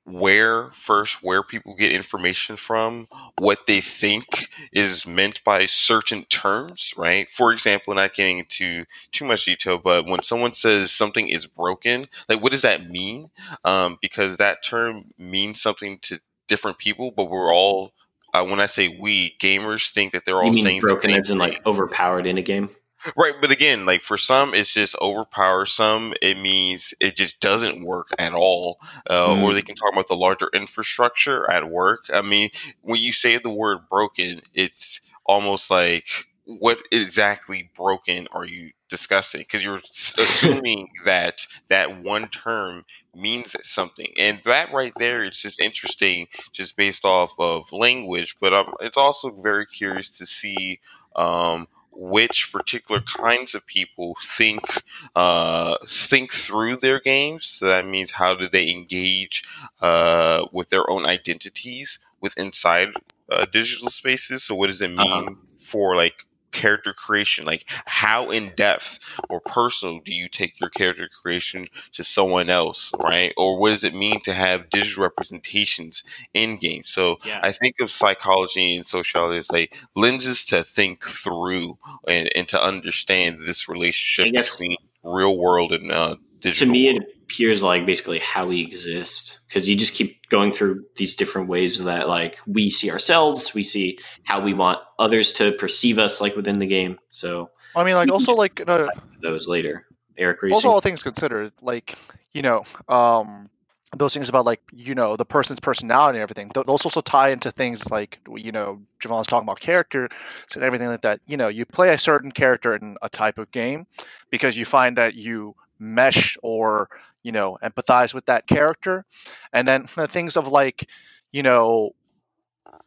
where 0.05 0.71
first 0.73 1.23
where 1.23 1.43
people 1.43 1.75
get 1.75 1.93
information 1.93 2.57
from 2.57 3.07
what 3.39 3.67
they 3.67 3.81
think 3.81 4.49
is 4.73 5.07
meant 5.07 5.43
by 5.45 5.67
certain 5.67 6.25
terms 6.25 6.93
right? 6.97 7.31
For 7.31 7.53
example 7.53 7.95
not 7.95 8.15
getting 8.15 8.39
into 8.39 8.85
too 9.13 9.25
much 9.25 9.45
detail 9.45 9.79
but 9.79 10.07
when 10.07 10.23
someone 10.23 10.55
says 10.55 10.91
something 10.91 11.29
is 11.29 11.47
broken 11.47 12.09
like 12.29 12.43
what 12.43 12.53
does 12.53 12.63
that 12.63 12.89
mean? 12.89 13.31
Um, 13.65 13.99
because 14.01 14.39
that 14.39 14.65
term 14.65 15.05
means 15.19 15.61
something 15.61 15.99
to 16.01 16.19
different 16.49 16.79
people 16.79 17.13
but 17.13 17.31
we're 17.31 17.55
all 17.55 17.93
uh, 18.35 18.45
when 18.45 18.61
i 18.61 18.67
say 18.67 18.97
we 19.01 19.37
gamers 19.41 19.91
think 19.91 20.13
that 20.13 20.25
they're 20.25 20.43
all 20.43 20.53
saying 20.53 20.81
broken 20.81 21.13
as 21.13 21.31
in 21.31 21.39
like 21.39 21.65
overpowered 21.65 22.27
in 22.27 22.39
a 22.39 22.43
game 22.43 22.69
Right, 23.17 23.35
but 23.41 23.51
again, 23.51 23.87
like 23.87 24.03
for 24.03 24.19
some, 24.19 24.55
it's 24.55 24.73
just 24.73 24.95
overpower. 25.01 25.65
Some 25.67 26.13
it 26.21 26.39
means 26.39 26.93
it 27.01 27.17
just 27.17 27.41
doesn't 27.41 27.85
work 27.85 28.09
at 28.19 28.35
all, 28.35 28.79
uh, 29.09 29.29
mm. 29.29 29.43
or 29.43 29.55
they 29.55 29.63
can 29.63 29.75
talk 29.75 29.93
about 29.93 30.09
the 30.09 30.17
larger 30.17 30.51
infrastructure 30.53 31.51
at 31.51 31.71
work. 31.71 32.05
I 32.13 32.21
mean, 32.21 32.51
when 32.83 33.01
you 33.01 33.13
say 33.13 33.39
the 33.39 33.51
word 33.51 33.89
broken, 33.89 34.43
it's 34.55 35.01
almost 35.25 35.71
like 35.71 36.27
what 36.45 36.79
exactly 36.91 37.71
broken 37.77 38.27
are 38.33 38.45
you 38.45 38.73
discussing? 38.89 39.41
Because 39.41 39.63
you're 39.63 39.77
assuming 40.19 40.89
that 41.05 41.47
that 41.69 42.03
one 42.03 42.29
term 42.29 42.85
means 43.15 43.57
something, 43.63 44.13
and 44.19 44.41
that 44.45 44.73
right 44.73 44.93
there 44.99 45.23
is 45.23 45.41
just 45.41 45.61
interesting, 45.61 46.27
just 46.53 46.77
based 46.77 47.05
off 47.05 47.35
of 47.39 47.73
language. 47.73 48.37
But 48.41 48.53
um, 48.53 48.75
it's 48.81 48.99
also 48.99 49.31
very 49.31 49.67
curious 49.67 50.09
to 50.19 50.27
see. 50.27 50.81
Um, 51.17 51.67
which 52.01 52.51
particular 52.51 53.03
kinds 53.03 53.55
of 53.55 53.67
people 53.67 54.17
think 54.25 54.83
uh, 55.15 55.77
think 55.87 56.33
through 56.33 56.77
their 56.77 56.99
games. 56.99 57.45
So 57.45 57.67
that 57.67 57.87
means 57.87 58.13
how 58.13 58.35
do 58.35 58.49
they 58.49 58.71
engage 58.71 59.45
uh, 59.83 60.47
with 60.51 60.71
their 60.71 60.89
own 60.89 61.05
identities 61.05 61.99
with 62.21 62.37
inside 62.39 62.89
uh, 63.31 63.45
digital 63.53 63.91
spaces. 63.91 64.43
So 64.45 64.55
what 64.55 64.69
does 64.69 64.81
it 64.81 64.91
uh-huh. 64.99 65.21
mean 65.21 65.29
uh-huh. 65.29 65.35
for 65.59 65.95
like 65.95 66.27
character 66.53 66.93
creation? 66.93 67.45
Like, 67.45 67.65
how 67.87 68.31
in 68.31 68.53
depth 68.57 68.99
or 69.29 69.41
personal 69.41 70.01
do 70.01 70.13
you 70.13 70.29
take 70.29 70.61
your 70.61 70.71
character 70.71 71.09
creation 71.23 71.67
to 71.93 72.05
someone 72.05 72.51
else, 72.51 72.93
right? 72.99 73.33
Or 73.37 73.59
what 73.59 73.71
does 73.71 73.85
it 73.85 73.95
mean 73.95 74.21
to 74.23 74.35
have 74.35 74.71
digital 74.71 75.03
representations 75.03 76.03
in 76.35 76.57
games? 76.57 76.89
So 76.89 77.19
yeah. 77.25 77.41
I 77.43 77.53
think 77.53 77.77
of 77.81 77.91
psychology 77.91 78.77
and 78.77 78.87
sociology 78.87 79.39
as 79.39 79.51
like 79.51 79.77
lenses 79.97 80.47
to 80.47 80.63
think 80.63 81.05
through 81.05 81.79
and, 82.09 82.31
and 82.35 82.49
to 82.49 82.63
understand 82.63 83.47
this 83.47 83.69
relationship 83.69 84.33
between 84.33 84.77
real 85.03 85.37
world 85.37 85.73
and 85.73 85.91
uh, 85.91 86.17
digital. 86.41 86.67
To 86.67 86.73
me, 86.73 86.93
world. 86.93 87.03
it 87.03 87.20
appears 87.31 87.63
like 87.63 87.87
basically 87.87 88.19
how 88.19 88.45
we 88.45 88.61
exist 88.61 89.39
because 89.47 89.69
you 89.69 89.77
just 89.77 89.95
keep 89.95 90.29
going 90.31 90.51
through 90.51 90.85
these 90.97 91.15
different 91.15 91.49
ways 91.49 91.83
that 91.85 92.09
like 92.09 92.39
we 92.45 92.69
see 92.69 92.91
ourselves 92.91 93.55
we 93.55 93.63
see 93.63 93.97
how 94.25 94.41
we 94.41 94.53
want 94.53 94.81
others 94.99 95.31
to 95.31 95.53
perceive 95.53 95.97
us 95.97 96.21
like 96.21 96.35
within 96.35 96.59
the 96.59 96.67
game. 96.67 96.99
So 97.11 97.51
i 97.77 97.85
mean 97.85 97.95
like 97.95 98.11
also 98.11 98.35
like 98.35 98.61
uh, 98.69 98.89
those 99.23 99.47
later. 99.47 99.87
Eric 100.19 100.43
also 100.53 100.69
all 100.69 100.81
things 100.81 101.03
considered 101.03 101.53
like 101.63 101.95
you 102.33 102.43
know 102.43 102.65
um 102.89 103.49
those 103.97 104.13
things 104.13 104.29
about 104.29 104.45
like 104.45 104.61
you 104.73 104.95
know 104.95 105.17
the 105.17 105.25
person's 105.25 105.61
personality 105.61 106.19
and 106.19 106.23
everything 106.23 106.51
those 106.53 106.85
also 106.85 107.01
tie 107.01 107.31
into 107.31 107.51
things 107.53 107.91
like 107.91 108.19
you 108.37 108.53
know 108.53 108.81
Javon's 109.01 109.29
talking 109.29 109.47
about 109.47 109.61
character 109.61 110.09
and 110.55 110.65
everything 110.65 110.89
like 110.89 111.03
that. 111.03 111.21
You 111.27 111.37
know 111.37 111.47
you 111.47 111.65
play 111.65 111.91
a 111.91 111.99
certain 111.99 112.33
character 112.33 112.75
in 112.75 112.97
a 113.03 113.09
type 113.09 113.39
of 113.39 113.53
game 113.53 113.87
because 114.31 114.57
you 114.57 114.65
find 114.65 114.99
that 114.99 115.15
you 115.15 115.55
mesh 115.79 116.37
or 116.43 116.91
you 117.23 117.33
know 117.33 117.59
empathize 117.63 118.15
with 118.15 118.27
that 118.27 118.47
character. 118.47 119.05
And 119.53 119.67
then 119.67 119.87
the 119.97 120.09
things 120.09 120.37
of 120.37 120.49
like 120.49 120.89
you 121.33 121.43
know 121.43 121.93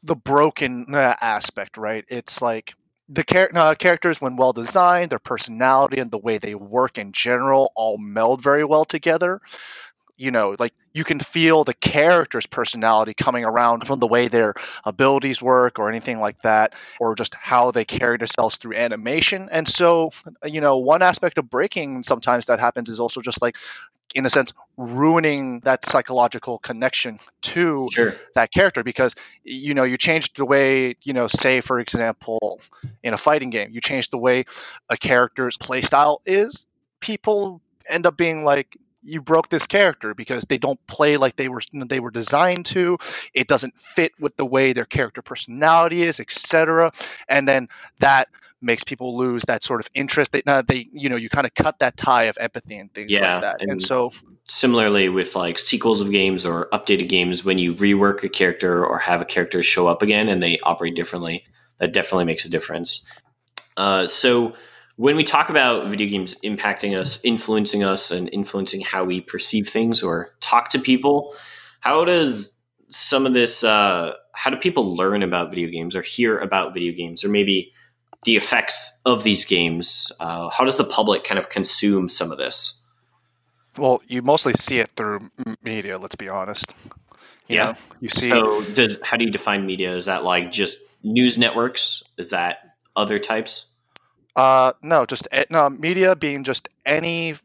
the 0.03 0.15
broken 0.15 0.93
uh, 0.93 1.15
aspect 1.21 1.77
right? 1.77 2.05
It's 2.09 2.41
like 2.41 2.73
the 3.09 3.23
char- 3.23 3.51
uh, 3.53 3.75
characters 3.75 4.21
when 4.21 4.35
well 4.37 4.53
designed 4.53 5.11
their 5.11 5.19
personality 5.19 5.99
and 5.99 6.11
the 6.11 6.17
way 6.17 6.37
they 6.37 6.55
work 6.55 6.97
in 6.97 7.11
general 7.11 7.71
all 7.75 7.97
meld 7.97 8.41
very 8.41 8.63
well 8.65 8.85
together. 8.85 9.41
You 10.17 10.31
know 10.31 10.55
like 10.59 10.73
you 10.93 11.03
can 11.03 11.19
feel 11.19 11.63
the 11.63 11.73
character's 11.73 12.45
personality 12.45 13.13
coming 13.15 13.45
around 13.45 13.87
from 13.87 13.99
the 13.99 14.07
way 14.07 14.27
their 14.27 14.53
abilities 14.85 15.41
work 15.41 15.79
or 15.79 15.89
anything 15.89 16.19
like 16.19 16.41
that 16.43 16.73
or 16.99 17.15
just 17.15 17.35
how 17.35 17.71
they 17.71 17.85
carry 17.85 18.17
themselves 18.17 18.57
through 18.57 18.75
animation. 18.75 19.49
And 19.51 19.67
so 19.67 20.11
you 20.45 20.61
know 20.61 20.77
one 20.77 21.01
aspect 21.01 21.37
of 21.39 21.49
breaking 21.49 22.03
sometimes 22.03 22.47
that 22.47 22.59
happens 22.59 22.89
is 22.89 22.99
also 22.99 23.21
just 23.21 23.41
like 23.41 23.57
in 24.13 24.25
a 24.25 24.29
sense 24.29 24.53
ruining 24.77 25.59
that 25.61 25.85
psychological 25.85 26.57
connection 26.59 27.19
to 27.41 27.87
sure. 27.91 28.15
that 28.35 28.51
character 28.51 28.83
because 28.83 29.15
you 29.43 29.73
know 29.73 29.83
you 29.83 29.97
change 29.97 30.33
the 30.33 30.45
way 30.45 30.95
you 31.03 31.13
know 31.13 31.27
say 31.27 31.61
for 31.61 31.79
example 31.79 32.59
in 33.03 33.13
a 33.13 33.17
fighting 33.17 33.49
game 33.49 33.69
you 33.71 33.81
change 33.81 34.09
the 34.09 34.17
way 34.17 34.45
a 34.89 34.97
character's 34.97 35.57
playstyle 35.57 36.19
is 36.25 36.65
people 36.99 37.61
end 37.87 38.05
up 38.05 38.17
being 38.17 38.43
like 38.43 38.77
you 39.03 39.21
broke 39.21 39.49
this 39.49 39.67
character 39.67 40.13
because 40.13 40.45
they 40.45 40.57
don't 40.57 40.79
play 40.87 41.17
like 41.17 41.35
they 41.35 41.49
were 41.49 41.61
they 41.87 41.99
were 41.99 42.11
designed 42.11 42.65
to 42.65 42.97
it 43.33 43.47
doesn't 43.47 43.77
fit 43.77 44.11
with 44.19 44.35
the 44.37 44.45
way 44.45 44.73
their 44.73 44.85
character 44.85 45.21
personality 45.21 46.03
is 46.03 46.19
etc 46.19 46.91
and 47.27 47.47
then 47.47 47.67
that 47.99 48.27
makes 48.63 48.83
people 48.83 49.17
lose 49.17 49.43
that 49.47 49.63
sort 49.63 49.79
of 49.79 49.87
interest. 49.93 50.31
They, 50.31 50.41
uh, 50.45 50.63
they 50.65 50.87
you 50.93 51.09
know, 51.09 51.15
you 51.15 51.29
kind 51.29 51.45
of 51.45 51.53
cut 51.53 51.79
that 51.79 51.97
tie 51.97 52.23
of 52.23 52.37
empathy 52.39 52.77
and 52.77 52.93
things 52.93 53.11
yeah, 53.11 53.33
like 53.33 53.41
that. 53.41 53.61
And, 53.61 53.71
and, 53.71 53.81
so, 53.81 54.11
similarly 54.47 55.09
with 55.09 55.35
like 55.35 55.59
sequels 55.59 56.01
of 56.01 56.11
games 56.11 56.45
or 56.45 56.69
updated 56.71 57.09
games, 57.09 57.43
when 57.43 57.57
you 57.59 57.73
rework 57.73 58.23
a 58.23 58.29
character 58.29 58.85
or 58.85 58.97
have 58.99 59.21
a 59.21 59.25
character 59.25 59.61
show 59.61 59.87
up 59.87 60.01
again 60.01 60.29
and 60.29 60.41
they 60.41 60.59
operate 60.59 60.95
differently, 60.95 61.43
that 61.79 61.93
definitely 61.93 62.25
makes 62.25 62.45
a 62.45 62.49
difference. 62.49 63.05
Uh, 63.77 64.07
so, 64.07 64.55
when 64.95 65.15
we 65.15 65.23
talk 65.23 65.49
about 65.49 65.87
video 65.87 66.07
games 66.07 66.35
impacting 66.43 66.97
us, 66.97 67.23
influencing 67.23 67.83
us, 67.83 68.11
and 68.11 68.29
influencing 68.31 68.81
how 68.81 69.03
we 69.03 69.21
perceive 69.21 69.67
things 69.67 70.03
or 70.03 70.35
talk 70.39 70.69
to 70.69 70.79
people, 70.79 71.35
how 71.79 72.05
does 72.05 72.53
some 72.89 73.25
of 73.25 73.33
this? 73.33 73.63
Uh, 73.63 74.13
how 74.33 74.49
do 74.49 74.57
people 74.57 74.95
learn 74.95 75.23
about 75.23 75.49
video 75.49 75.69
games 75.69 75.95
or 75.95 76.01
hear 76.01 76.39
about 76.39 76.73
video 76.73 76.93
games, 76.93 77.23
or 77.23 77.29
maybe 77.29 77.71
the 78.25 78.35
effects 78.35 79.01
of 79.05 79.23
these 79.23 79.45
games. 79.45 80.11
Uh, 80.19 80.49
how 80.49 80.63
does 80.63 80.77
the 80.77 80.83
public 80.83 81.23
kind 81.23 81.39
of 81.39 81.49
consume 81.49 82.09
some 82.09 82.31
of 82.31 82.37
this? 82.37 82.85
Well, 83.77 84.01
you 84.07 84.21
mostly 84.21 84.53
see 84.53 84.79
it 84.79 84.91
through 84.95 85.31
media. 85.63 85.97
Let's 85.97 86.15
be 86.15 86.29
honest. 86.29 86.73
You 87.47 87.57
yeah, 87.57 87.63
know, 87.63 87.73
you 87.99 88.09
see. 88.09 88.29
So, 88.29 88.63
does 88.73 88.99
how 89.03 89.17
do 89.17 89.25
you 89.25 89.31
define 89.31 89.65
media? 89.65 89.95
Is 89.95 90.05
that 90.05 90.23
like 90.23 90.51
just 90.51 90.77
news 91.03 91.37
networks? 91.37 92.03
Is 92.17 92.29
that 92.29 92.59
other 92.95 93.19
types? 93.19 93.73
Uh, 94.35 94.73
no, 94.81 95.05
just 95.05 95.27
no 95.49 95.69
media 95.69 96.15
being 96.15 96.43
just 96.43 96.69
any 96.85 97.35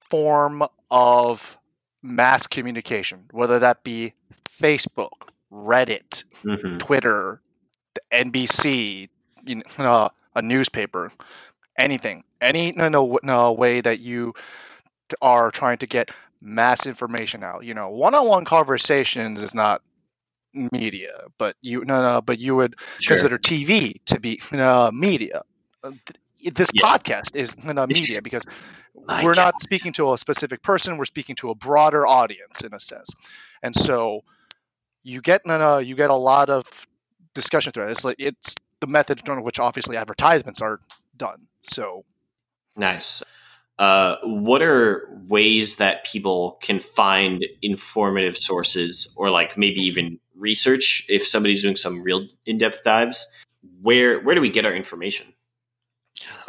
form 0.00 0.64
of 0.90 1.58
mass 2.02 2.46
communication, 2.46 3.24
whether 3.32 3.58
that 3.58 3.82
be 3.84 4.14
Facebook, 4.48 5.10
Reddit, 5.52 6.24
mm-hmm. 6.44 6.78
Twitter, 6.78 7.40
NBC, 8.12 9.08
you 9.48 9.62
know, 9.78 9.84
uh, 9.84 10.08
a 10.34 10.42
newspaper, 10.42 11.10
anything, 11.76 12.24
any 12.40 12.72
no, 12.72 12.88
no, 12.88 13.18
no 13.22 13.52
way 13.52 13.80
that 13.80 14.00
you 14.00 14.34
are 15.22 15.50
trying 15.50 15.78
to 15.78 15.86
get 15.86 16.10
mass 16.40 16.86
information 16.86 17.42
out. 17.42 17.64
You 17.64 17.74
know, 17.74 17.88
one-on-one 17.88 18.44
conversations 18.44 19.42
is 19.42 19.54
not 19.54 19.82
media, 20.52 21.24
but 21.38 21.56
you 21.60 21.84
no 21.84 22.02
no, 22.02 22.20
but 22.20 22.38
you 22.38 22.56
would 22.56 22.76
sure. 23.00 23.16
consider 23.16 23.38
TV 23.38 24.00
to 24.06 24.20
be 24.20 24.40
uh, 24.52 24.90
media. 24.92 25.42
Uh, 25.82 25.92
this 26.52 26.70
yeah. 26.72 26.84
podcast 26.84 27.34
is 27.34 27.56
media 27.88 28.22
because 28.22 28.44
My 29.06 29.24
we're 29.24 29.34
God. 29.34 29.44
not 29.44 29.62
speaking 29.62 29.92
to 29.94 30.12
a 30.12 30.18
specific 30.18 30.62
person; 30.62 30.96
we're 30.96 31.04
speaking 31.04 31.36
to 31.36 31.50
a 31.50 31.54
broader 31.54 32.06
audience 32.06 32.62
in 32.62 32.74
a 32.74 32.80
sense, 32.80 33.10
and 33.62 33.74
so 33.74 34.22
you 35.02 35.20
get 35.20 35.44
no, 35.46 35.58
no, 35.58 35.78
you 35.78 35.94
get 35.94 36.10
a 36.10 36.14
lot 36.14 36.48
of 36.50 36.64
discussion 37.34 37.72
through 37.72 37.88
it. 37.88 37.90
It's 37.90 38.04
like 38.04 38.16
it's 38.18 38.54
the 38.80 38.86
method 38.86 39.28
under 39.28 39.42
which 39.42 39.58
obviously 39.58 39.96
advertisements 39.96 40.60
are 40.62 40.80
done. 41.16 41.46
So 41.64 42.04
nice. 42.76 43.22
Uh, 43.78 44.16
what 44.24 44.60
are 44.60 45.08
ways 45.28 45.76
that 45.76 46.04
people 46.04 46.58
can 46.62 46.80
find 46.80 47.46
informative 47.62 48.36
sources 48.36 49.12
or 49.16 49.30
like 49.30 49.56
maybe 49.56 49.80
even 49.80 50.18
research 50.34 51.04
if 51.08 51.26
somebody's 51.26 51.62
doing 51.62 51.76
some 51.76 52.02
real 52.02 52.26
in-depth 52.46 52.82
dives 52.82 53.26
where 53.82 54.20
where 54.22 54.34
do 54.34 54.40
we 54.40 54.50
get 54.50 54.64
our 54.64 54.74
information 54.74 55.32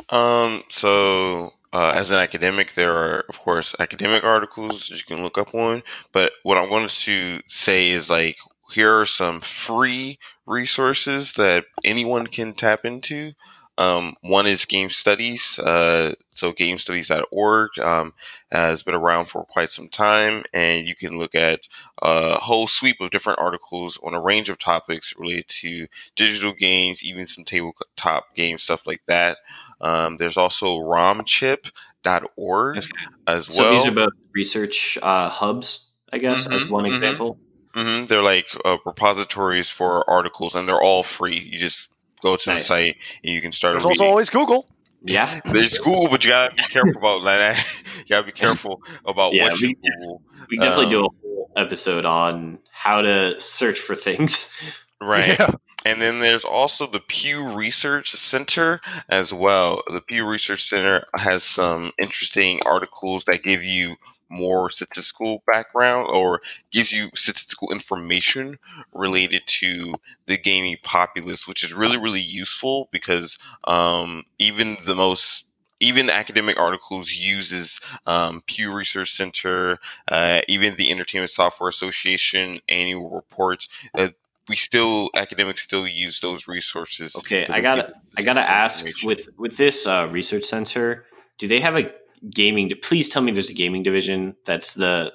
Um, 0.09 0.63
so 0.69 1.53
uh, 1.71 1.91
as 1.95 2.09
an 2.11 2.17
academic, 2.17 2.73
there 2.73 2.93
are 2.93 3.25
of 3.29 3.39
course 3.39 3.75
academic 3.79 4.23
articles 4.23 4.89
you 4.89 5.03
can 5.07 5.21
look 5.21 5.37
up 5.37 5.53
on. 5.53 5.83
But 6.11 6.31
what 6.43 6.57
I 6.57 6.67
wanted 6.67 6.89
to 6.89 7.41
say 7.47 7.89
is 7.91 8.09
like 8.09 8.37
here 8.71 8.99
are 8.99 9.05
some 9.05 9.41
free 9.41 10.19
resources 10.45 11.33
that 11.33 11.65
anyone 11.83 12.27
can 12.27 12.53
tap 12.53 12.85
into. 12.85 13.33
Um, 13.79 14.15
one 14.21 14.45
is 14.45 14.65
Game 14.65 14.89
Studies. 14.89 15.57
Uh, 15.57 16.13
so 16.31 16.51
GameStudies.org 16.51 17.79
um, 17.79 18.13
has 18.51 18.83
been 18.83 18.93
around 18.93 19.25
for 19.25 19.45
quite 19.45 19.69
some 19.69 19.87
time, 19.87 20.43
and 20.53 20.85
you 20.85 20.95
can 20.95 21.17
look 21.17 21.33
at 21.33 21.61
a 22.01 22.35
whole 22.35 22.67
sweep 22.67 22.99
of 22.99 23.09
different 23.09 23.39
articles 23.39 23.97
on 24.03 24.13
a 24.13 24.19
range 24.19 24.49
of 24.49 24.59
topics 24.59 25.13
related 25.17 25.47
to 25.47 25.87
digital 26.17 26.51
games, 26.51 27.05
even 27.05 27.25
some 27.25 27.45
tabletop 27.45 28.35
games, 28.35 28.63
stuff 28.63 28.85
like 28.85 29.01
that. 29.07 29.37
Um, 29.79 30.17
there's 30.17 30.35
also 30.35 30.79
ROMChip.org 30.79 32.77
okay. 32.77 32.87
as 33.27 33.45
so 33.45 33.63
well. 33.63 33.71
So 33.71 33.71
these 33.71 33.87
are 33.87 33.95
both 33.95 34.13
research 34.33 34.97
uh, 35.01 35.29
hubs, 35.29 35.89
I 36.11 36.17
guess, 36.17 36.43
mm-hmm, 36.43 36.53
as 36.53 36.69
one 36.69 36.83
mm-hmm. 36.83 36.95
example. 36.95 37.39
Mm-hmm. 37.75 38.05
They're 38.05 38.23
like 38.23 38.47
uh, 38.65 38.77
repositories 38.85 39.69
for 39.69 40.09
articles, 40.09 40.55
and 40.55 40.67
they're 40.67 40.81
all 40.81 41.03
free. 41.03 41.39
You 41.39 41.57
just 41.57 41.89
go 42.21 42.35
to 42.35 42.49
nice. 42.49 42.61
the 42.61 42.65
site 42.65 42.97
and 43.23 43.33
you 43.33 43.41
can 43.41 43.51
start. 43.51 43.73
There's 43.73 43.85
also 43.85 44.05
always 44.05 44.29
Google. 44.29 44.67
Yeah, 45.01 45.39
there's 45.45 45.77
Google, 45.77 46.09
but 46.09 46.23
you 46.23 46.31
gotta 46.31 46.55
be 46.55 46.63
careful 46.63 46.97
about 46.97 47.23
that. 47.25 47.57
you 47.97 48.05
gotta 48.09 48.25
be 48.25 48.31
careful 48.31 48.81
about 49.05 49.33
yeah, 49.33 49.43
what 49.43 49.61
you 49.61 49.75
Google. 49.75 50.21
We 50.49 50.57
definitely 50.57 50.85
um, 50.85 50.91
do 50.91 50.99
a 51.01 51.05
um, 51.05 51.15
whole 51.21 51.51
episode 51.55 52.05
on 52.05 52.59
how 52.71 53.01
to 53.01 53.39
search 53.39 53.79
for 53.79 53.95
things. 53.95 54.53
Right. 55.01 55.39
Yeah. 55.39 55.51
And 55.85 56.01
then 56.01 56.19
there's 56.19 56.43
also 56.43 56.87
the 56.87 56.99
Pew 56.99 57.47
Research 57.53 58.11
Center 58.11 58.81
as 59.07 59.33
well. 59.33 59.81
The 59.87 60.01
Pew 60.01 60.27
Research 60.27 60.67
Center 60.67 61.05
has 61.15 61.43
some 61.43 61.93
interesting 61.97 62.61
articles 62.65 63.23
that 63.25 63.43
give 63.43 63.63
you 63.63 63.95
more 64.29 64.69
statistical 64.71 65.43
background 65.45 66.07
or 66.11 66.41
gives 66.71 66.91
you 66.91 67.09
statistical 67.15 67.71
information 67.71 68.57
related 68.93 69.43
to 69.45 69.95
the 70.25 70.37
gaming 70.37 70.77
populace, 70.83 71.47
which 71.47 71.63
is 71.63 71.73
really, 71.73 71.97
really 71.97 72.21
useful 72.21 72.89
because 72.91 73.37
um, 73.65 74.23
even 74.37 74.77
the 74.85 74.95
most 74.95 75.45
even 75.79 76.09
academic 76.09 76.59
articles 76.59 77.13
uses 77.13 77.79
um, 78.05 78.43
Pew 78.45 78.71
Research 78.73 79.11
Center, 79.11 79.79
uh, 80.09 80.41
even 80.47 80.75
the 80.75 80.91
Entertainment 80.91 81.31
Software 81.31 81.69
Association 81.69 82.57
annual 82.67 83.09
reports. 83.09 83.69
Uh, 83.93 84.09
we 84.49 84.55
still 84.55 85.09
academics 85.15 85.61
still 85.61 85.87
use 85.87 86.19
those 86.19 86.47
resources. 86.47 87.15
Okay, 87.15 87.45
I 87.47 87.61
gotta 87.61 87.93
I 88.17 88.23
gotta 88.23 88.41
ask 88.41 88.85
with 89.03 89.29
with 89.37 89.57
this 89.57 89.85
uh, 89.87 90.09
research 90.11 90.45
center, 90.45 91.05
do 91.37 91.47
they 91.47 91.61
have 91.61 91.77
a 91.77 91.91
gaming. 92.29 92.71
Please 92.81 93.09
tell 93.09 93.21
me 93.21 93.31
there's 93.31 93.49
a 93.49 93.53
gaming 93.53 93.83
division 93.83 94.35
that's 94.45 94.73
the 94.73 95.13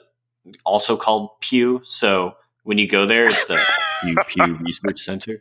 also 0.64 0.96
called 0.96 1.30
Pew. 1.40 1.80
So 1.84 2.36
when 2.62 2.78
you 2.78 2.88
go 2.88 3.06
there, 3.06 3.26
it's 3.26 3.46
the 3.46 3.60
Pew 4.02 4.16
Pew 4.28 4.54
Research 4.56 5.00
Center. 5.00 5.40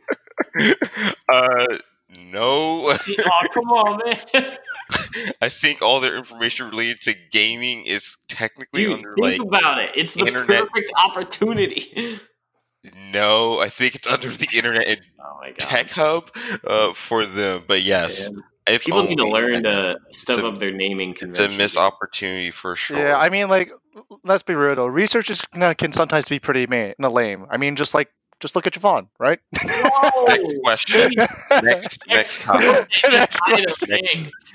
Uh, 1.31 1.77
no. 2.09 2.89
oh, 2.89 3.47
come 3.53 3.69
on, 3.69 4.01
man. 4.05 4.57
I 5.41 5.49
think 5.49 5.81
all 5.81 5.99
their 5.99 6.15
information 6.15 6.69
related 6.69 7.01
to 7.01 7.15
gaming 7.31 7.85
is 7.85 8.17
technically 8.27 8.83
Dude, 8.83 8.93
under 8.93 9.13
think 9.15 9.39
like 9.39 9.47
about 9.47 9.79
it. 9.79 9.91
It's 9.95 10.13
the 10.13 10.25
internet. 10.25 10.69
perfect 10.69 10.91
opportunity. 11.03 12.19
No, 13.11 13.59
I 13.59 13.69
think 13.69 13.95
it's 13.95 14.07
under 14.07 14.29
the 14.29 14.47
internet 14.53 14.99
oh 15.19 15.51
tech 15.57 15.89
hub 15.91 16.29
uh, 16.65 16.93
for 16.93 17.25
them. 17.25 17.63
But 17.65 17.81
yes. 17.81 18.29
If 18.67 18.85
People 18.85 19.03
need 19.03 19.17
to 19.17 19.27
learn 19.27 19.63
to 19.63 19.69
uh, 19.69 19.95
step 20.11 20.39
a, 20.39 20.47
up 20.47 20.59
their 20.59 20.71
naming 20.71 21.13
convention. 21.13 21.45
It's 21.45 21.53
a 21.53 21.57
missed 21.57 21.77
opportunity 21.77 22.51
for 22.51 22.75
sure. 22.75 22.97
Yeah, 22.97 23.17
I 23.17 23.29
mean, 23.29 23.49
like, 23.49 23.71
let's 24.23 24.43
be 24.43 24.55
real 24.55 24.75
though. 24.75 24.85
Research 24.85 25.29
is, 25.29 25.41
can 25.77 25.91
sometimes 25.91 26.29
be 26.29 26.39
pretty 26.39 26.67
ma- 26.67 27.09
lame. 27.09 27.45
I 27.49 27.57
mean, 27.57 27.75
just 27.75 27.93
like 27.93 28.09
just 28.43 28.57
look 28.57 28.67
at 28.67 28.73
Javon, 28.73 29.07
right? 29.19 29.39
No. 29.63 30.25
next 30.27 30.51
question. 30.63 31.13
next, 31.63 32.03
next 32.07 32.41
topic. 32.41 32.89
next 33.09 33.39
question. 33.39 33.89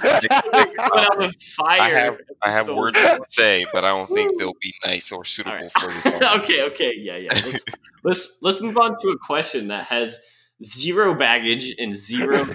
Next, 0.02 0.28
next 0.52 1.54
fire. 1.56 1.80
I 1.80 1.88
have, 1.88 2.16
I 2.42 2.50
have 2.50 2.66
so 2.66 2.76
words 2.76 3.00
to 3.00 3.20
say, 3.28 3.64
but 3.72 3.84
I 3.84 3.88
don't 3.88 4.10
think 4.12 4.38
they'll 4.38 4.52
be 4.60 4.74
nice 4.84 5.10
or 5.10 5.24
suitable 5.24 5.56
right. 5.56 5.72
for 5.72 5.90
this. 5.90 6.22
okay, 6.36 6.62
okay, 6.64 6.92
yeah, 6.98 7.16
yeah. 7.16 7.30
Let's, 7.32 7.64
let's 8.04 8.28
let's 8.42 8.60
move 8.60 8.76
on 8.76 9.00
to 9.00 9.08
a 9.08 9.18
question 9.18 9.68
that 9.68 9.84
has 9.84 10.20
zero 10.62 11.14
baggage 11.14 11.74
and 11.78 11.94
zero 11.94 12.44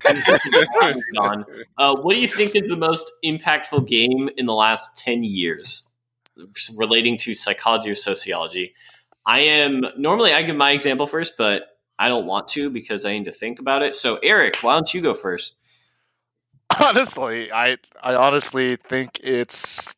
on. 1.17 1.45
Uh, 1.77 1.95
what 1.95 2.15
do 2.15 2.21
you 2.21 2.27
think 2.27 2.55
is 2.55 2.67
the 2.67 2.75
most 2.75 3.11
impactful 3.23 3.87
game 3.87 4.29
in 4.37 4.45
the 4.45 4.53
last 4.53 4.97
10 4.97 5.23
years 5.23 5.87
relating 6.75 7.17
to 7.17 7.33
psychology 7.33 7.89
or 7.89 7.95
sociology? 7.95 8.73
I 9.25 9.39
am 9.39 9.85
normally 9.97 10.33
I 10.33 10.41
give 10.43 10.55
my 10.55 10.71
example 10.71 11.07
first, 11.07 11.35
but 11.37 11.63
I 11.97 12.09
don't 12.09 12.25
want 12.25 12.49
to 12.49 12.69
because 12.69 13.05
I 13.05 13.13
need 13.13 13.25
to 13.25 13.31
think 13.31 13.59
about 13.59 13.83
it. 13.83 13.95
So, 13.95 14.19
Eric, 14.21 14.57
why 14.57 14.73
don't 14.73 14.93
you 14.93 15.01
go 15.01 15.13
first? 15.13 15.55
Honestly, 16.81 17.51
I 17.51 17.77
I 18.01 18.15
honestly 18.15 18.75
think 18.75 19.19
it's 19.23 19.95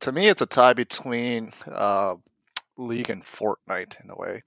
to 0.00 0.12
me 0.12 0.28
it's 0.28 0.42
a 0.42 0.46
tie 0.46 0.72
between 0.72 1.52
uh, 1.70 2.14
League 2.76 3.10
and 3.10 3.24
Fortnite 3.24 4.02
in 4.02 4.10
a 4.10 4.16
way. 4.16 4.42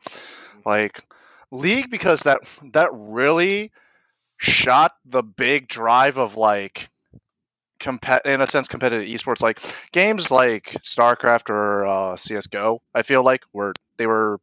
Like 0.65 1.03
League 1.51 1.89
because 1.89 2.21
that 2.21 2.39
that 2.73 2.89
really 2.93 3.71
shot 4.37 4.93
the 5.05 5.23
big 5.23 5.67
drive 5.67 6.17
of 6.17 6.37
like 6.37 6.89
compet 7.79 8.25
in 8.25 8.41
a 8.41 8.47
sense 8.47 8.67
competitive 8.67 9.07
esports 9.07 9.41
like 9.41 9.59
games 9.91 10.31
like 10.31 10.75
StarCraft 10.83 11.49
or 11.49 11.85
uh, 11.85 12.15
CS:GO. 12.17 12.81
I 12.93 13.03
feel 13.03 13.23
like 13.23 13.43
were 13.53 13.73
they 13.97 14.07
were 14.07 14.39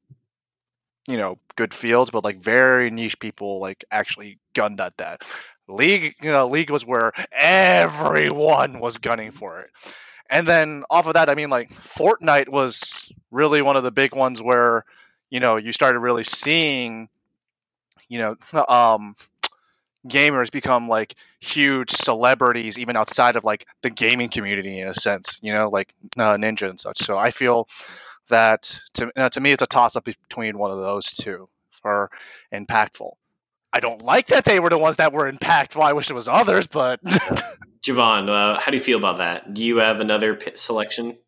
you 1.08 1.16
know 1.16 1.38
good 1.56 1.74
fields, 1.74 2.10
but 2.10 2.24
like 2.24 2.42
very 2.42 2.90
niche 2.90 3.18
people 3.18 3.60
like 3.60 3.84
actually 3.90 4.38
gunned 4.54 4.80
at 4.80 4.96
that. 4.98 5.22
League, 5.68 6.14
you 6.22 6.30
know, 6.30 6.46
League 6.46 6.70
was 6.70 6.84
where 6.84 7.12
everyone 7.32 8.80
was 8.80 8.98
gunning 8.98 9.30
for 9.30 9.60
it. 9.60 9.70
And 10.30 10.46
then 10.46 10.84
off 10.90 11.06
of 11.06 11.14
that, 11.14 11.30
I 11.30 11.34
mean, 11.34 11.50
like 11.50 11.70
Fortnite 11.70 12.48
was 12.48 13.10
really 13.30 13.62
one 13.62 13.76
of 13.76 13.82
the 13.82 13.90
big 13.90 14.14
ones 14.14 14.42
where 14.42 14.84
you 15.34 15.40
know 15.40 15.56
you 15.56 15.72
started 15.72 15.98
really 15.98 16.22
seeing 16.22 17.08
you 18.08 18.18
know 18.18 18.36
um 18.68 19.16
gamers 20.08 20.50
become 20.50 20.86
like 20.86 21.14
huge 21.40 21.90
celebrities 21.90 22.78
even 22.78 22.96
outside 22.96 23.34
of 23.34 23.42
like 23.42 23.66
the 23.82 23.90
gaming 23.90 24.30
community 24.30 24.78
in 24.78 24.86
a 24.86 24.94
sense 24.94 25.38
you 25.42 25.52
know 25.52 25.68
like 25.68 25.92
uh, 26.16 26.36
ninja 26.36 26.70
and 26.70 26.78
such. 26.78 26.98
So 26.98 27.18
i 27.18 27.30
feel 27.30 27.68
that 28.28 28.78
to, 28.94 29.10
to 29.30 29.40
me 29.40 29.50
it's 29.50 29.62
a 29.62 29.66
toss 29.66 29.96
up 29.96 30.04
between 30.04 30.56
one 30.56 30.70
of 30.70 30.78
those 30.78 31.04
two 31.06 31.48
for 31.82 32.10
impactful. 32.52 33.12
I 33.72 33.80
don't 33.80 34.02
like 34.02 34.28
that 34.28 34.44
they 34.44 34.60
were 34.60 34.70
the 34.70 34.78
ones 34.78 34.96
that 34.98 35.12
were 35.12 35.30
impactful. 35.30 35.82
I 35.82 35.94
wish 35.94 36.08
it 36.10 36.14
was 36.14 36.28
others 36.28 36.68
but 36.68 37.02
javon 37.82 38.28
uh, 38.28 38.60
how 38.60 38.70
do 38.70 38.76
you 38.76 38.82
feel 38.82 38.98
about 38.98 39.18
that? 39.18 39.52
Do 39.52 39.64
you 39.64 39.78
have 39.78 39.98
another 39.98 40.36
p- 40.36 40.52
selection 40.54 41.18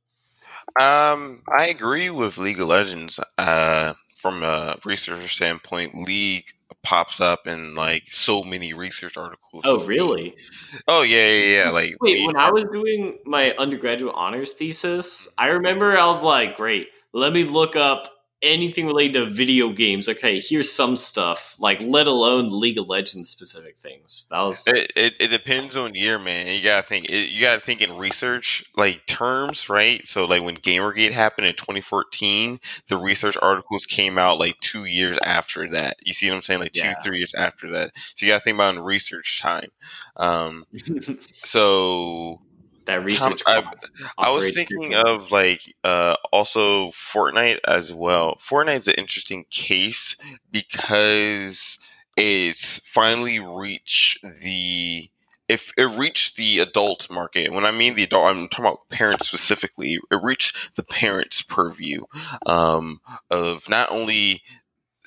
um, 0.81 1.43
I 1.59 1.67
agree 1.67 2.11
with 2.11 2.39
League 2.39 2.61
of 2.61 2.69
Legends. 2.69 3.21
Uh, 3.39 3.95
from 4.17 4.43
a 4.43 4.77
researcher 4.85 5.29
standpoint, 5.29 5.95
League 5.95 6.53
pops 6.83 7.21
up 7.21 7.47
in 7.47 7.75
like 7.75 8.05
so 8.11 8.43
many 8.43 8.73
research 8.73 9.17
articles. 9.17 9.63
Oh, 9.67 9.85
really? 9.87 10.35
Oh, 10.89 11.03
yeah, 11.03 11.31
yeah, 11.31 11.65
yeah. 11.65 11.71
Like, 11.71 11.97
wait, 12.01 12.27
when 12.27 12.37
I 12.37 12.51
was 12.51 12.65
doing 12.73 13.19
my 13.25 13.53
undergraduate 13.53 14.15
honors 14.17 14.53
thesis, 14.53 15.29
I 15.37 15.49
remember 15.49 15.97
I 15.97 16.07
was 16.07 16.23
like, 16.23 16.57
great, 16.57 16.89
let 17.13 17.33
me 17.33 17.45
look 17.45 17.77
up 17.77 18.13
anything 18.47 18.87
related 18.87 19.15
to 19.15 19.31
video 19.31 19.71
games, 19.71 20.09
okay, 20.09 20.41
here's 20.41 20.73
some 20.73 20.97
stuff, 20.97 21.55
like 21.59 21.81
let 21.81 22.07
alone 22.07 22.59
League 22.59 22.79
of 22.79 22.87
Legends 22.87 23.29
specific 23.29 23.79
things. 23.79 24.27
That 24.31 24.43
was 24.43 24.67
it. 24.67 24.93
It, 24.97 25.15
it 25.21 25.29
depends 25.29 25.77
on 25.77 25.95
year, 25.95 26.19
man. 26.19 26.47
You 26.47 26.63
gotta 26.63 26.83
think. 26.83 27.07
It, 27.11 27.31
you 27.31 27.41
gotta 27.41 27.61
think 27.61 27.81
in 27.81 27.97
research 27.97 28.65
like 28.77 29.07
terms, 29.07 29.69
right? 29.69 30.07
So 30.07 30.25
like 30.25 30.43
when 30.43 30.57
GamerGate 30.57 31.13
happened 31.13 31.47
in 31.47 31.55
2014, 31.55 32.61
the 32.89 32.97
research 32.97 33.37
articles 33.43 33.87
came 33.87 34.19
out 34.19 34.39
like 34.39 34.59
two 34.61 34.85
years 34.85 35.19
after 35.23 35.69
that. 35.71 35.97
You 36.03 36.15
see 36.15 36.29
what 36.29 36.37
I'm 36.37 36.43
saying? 36.43 36.61
Like 36.61 36.73
two, 36.73 36.87
yeah. 36.87 36.95
three 37.05 37.19
years 37.19 37.35
after 37.35 37.71
that. 37.73 37.93
So 38.15 38.25
you 38.27 38.33
gotta 38.33 38.43
think 38.43 38.57
about 38.57 38.77
in 38.77 38.83
research 38.83 39.41
time. 39.41 39.71
Um, 40.17 40.65
so 41.45 42.41
that 42.87 43.05
research. 43.05 43.43
I, 43.47 43.63
I, 44.19 44.31
was 44.31 44.53
thinking 44.53 44.95
of 44.95 45.31
like 45.31 45.75
uh, 45.85 46.17
also 46.33 46.91
Fortnite 46.91 47.61
as 47.67 47.93
well. 47.93 48.39
Fortnite's 48.41 48.89
an 48.89 48.95
interesting 48.95 49.45
case 49.51 50.17
because 50.51 51.79
it's 52.17 52.81
finally 52.85 53.39
reached 53.39 54.19
the 54.23 55.11
if 55.49 55.73
it 55.77 55.85
reached 55.85 56.37
the 56.37 56.59
adult 56.59 57.09
market, 57.11 57.53
when 57.53 57.65
I 57.65 57.71
mean 57.71 57.95
the 57.95 58.03
adult, 58.03 58.25
I'm 58.25 58.49
talking 58.49 58.65
about 58.65 58.89
parents 58.89 59.29
specifically. 59.29 60.01
It 60.11 60.23
reached 60.23 60.57
the 60.75 60.83
parents' 60.83 61.43
purview 61.43 62.03
um, 62.47 63.01
of 63.31 63.69
not 63.69 63.91
only 63.93 64.43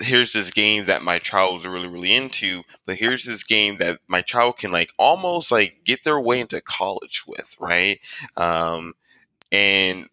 here's 0.00 0.32
this 0.32 0.50
game 0.50 0.86
that 0.86 1.02
my 1.02 1.18
child 1.18 1.54
was 1.54 1.66
really 1.66 1.88
really 1.88 2.14
into 2.14 2.62
but 2.86 2.96
here's 2.96 3.24
this 3.24 3.44
game 3.44 3.76
that 3.76 4.00
my 4.08 4.22
child 4.22 4.56
can 4.58 4.72
like 4.72 4.90
almost 4.98 5.52
like 5.52 5.80
get 5.84 6.02
their 6.04 6.20
way 6.20 6.40
into 6.40 6.60
college 6.60 7.24
with 7.26 7.54
right? 7.60 8.00
Um 8.36 8.94
and 9.52 10.06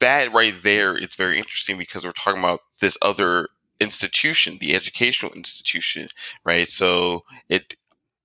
that 0.00 0.32
right 0.32 0.60
there 0.62 0.96
is 0.96 1.14
very 1.14 1.38
interesting 1.38 1.78
because 1.78 2.04
we're 2.04 2.12
talking 2.12 2.40
about 2.40 2.60
this 2.80 2.96
other 3.02 3.48
institution 3.80 4.58
the 4.60 4.74
educational 4.74 5.32
institution 5.32 6.08
right? 6.44 6.68
So 6.68 7.22
it 7.48 7.74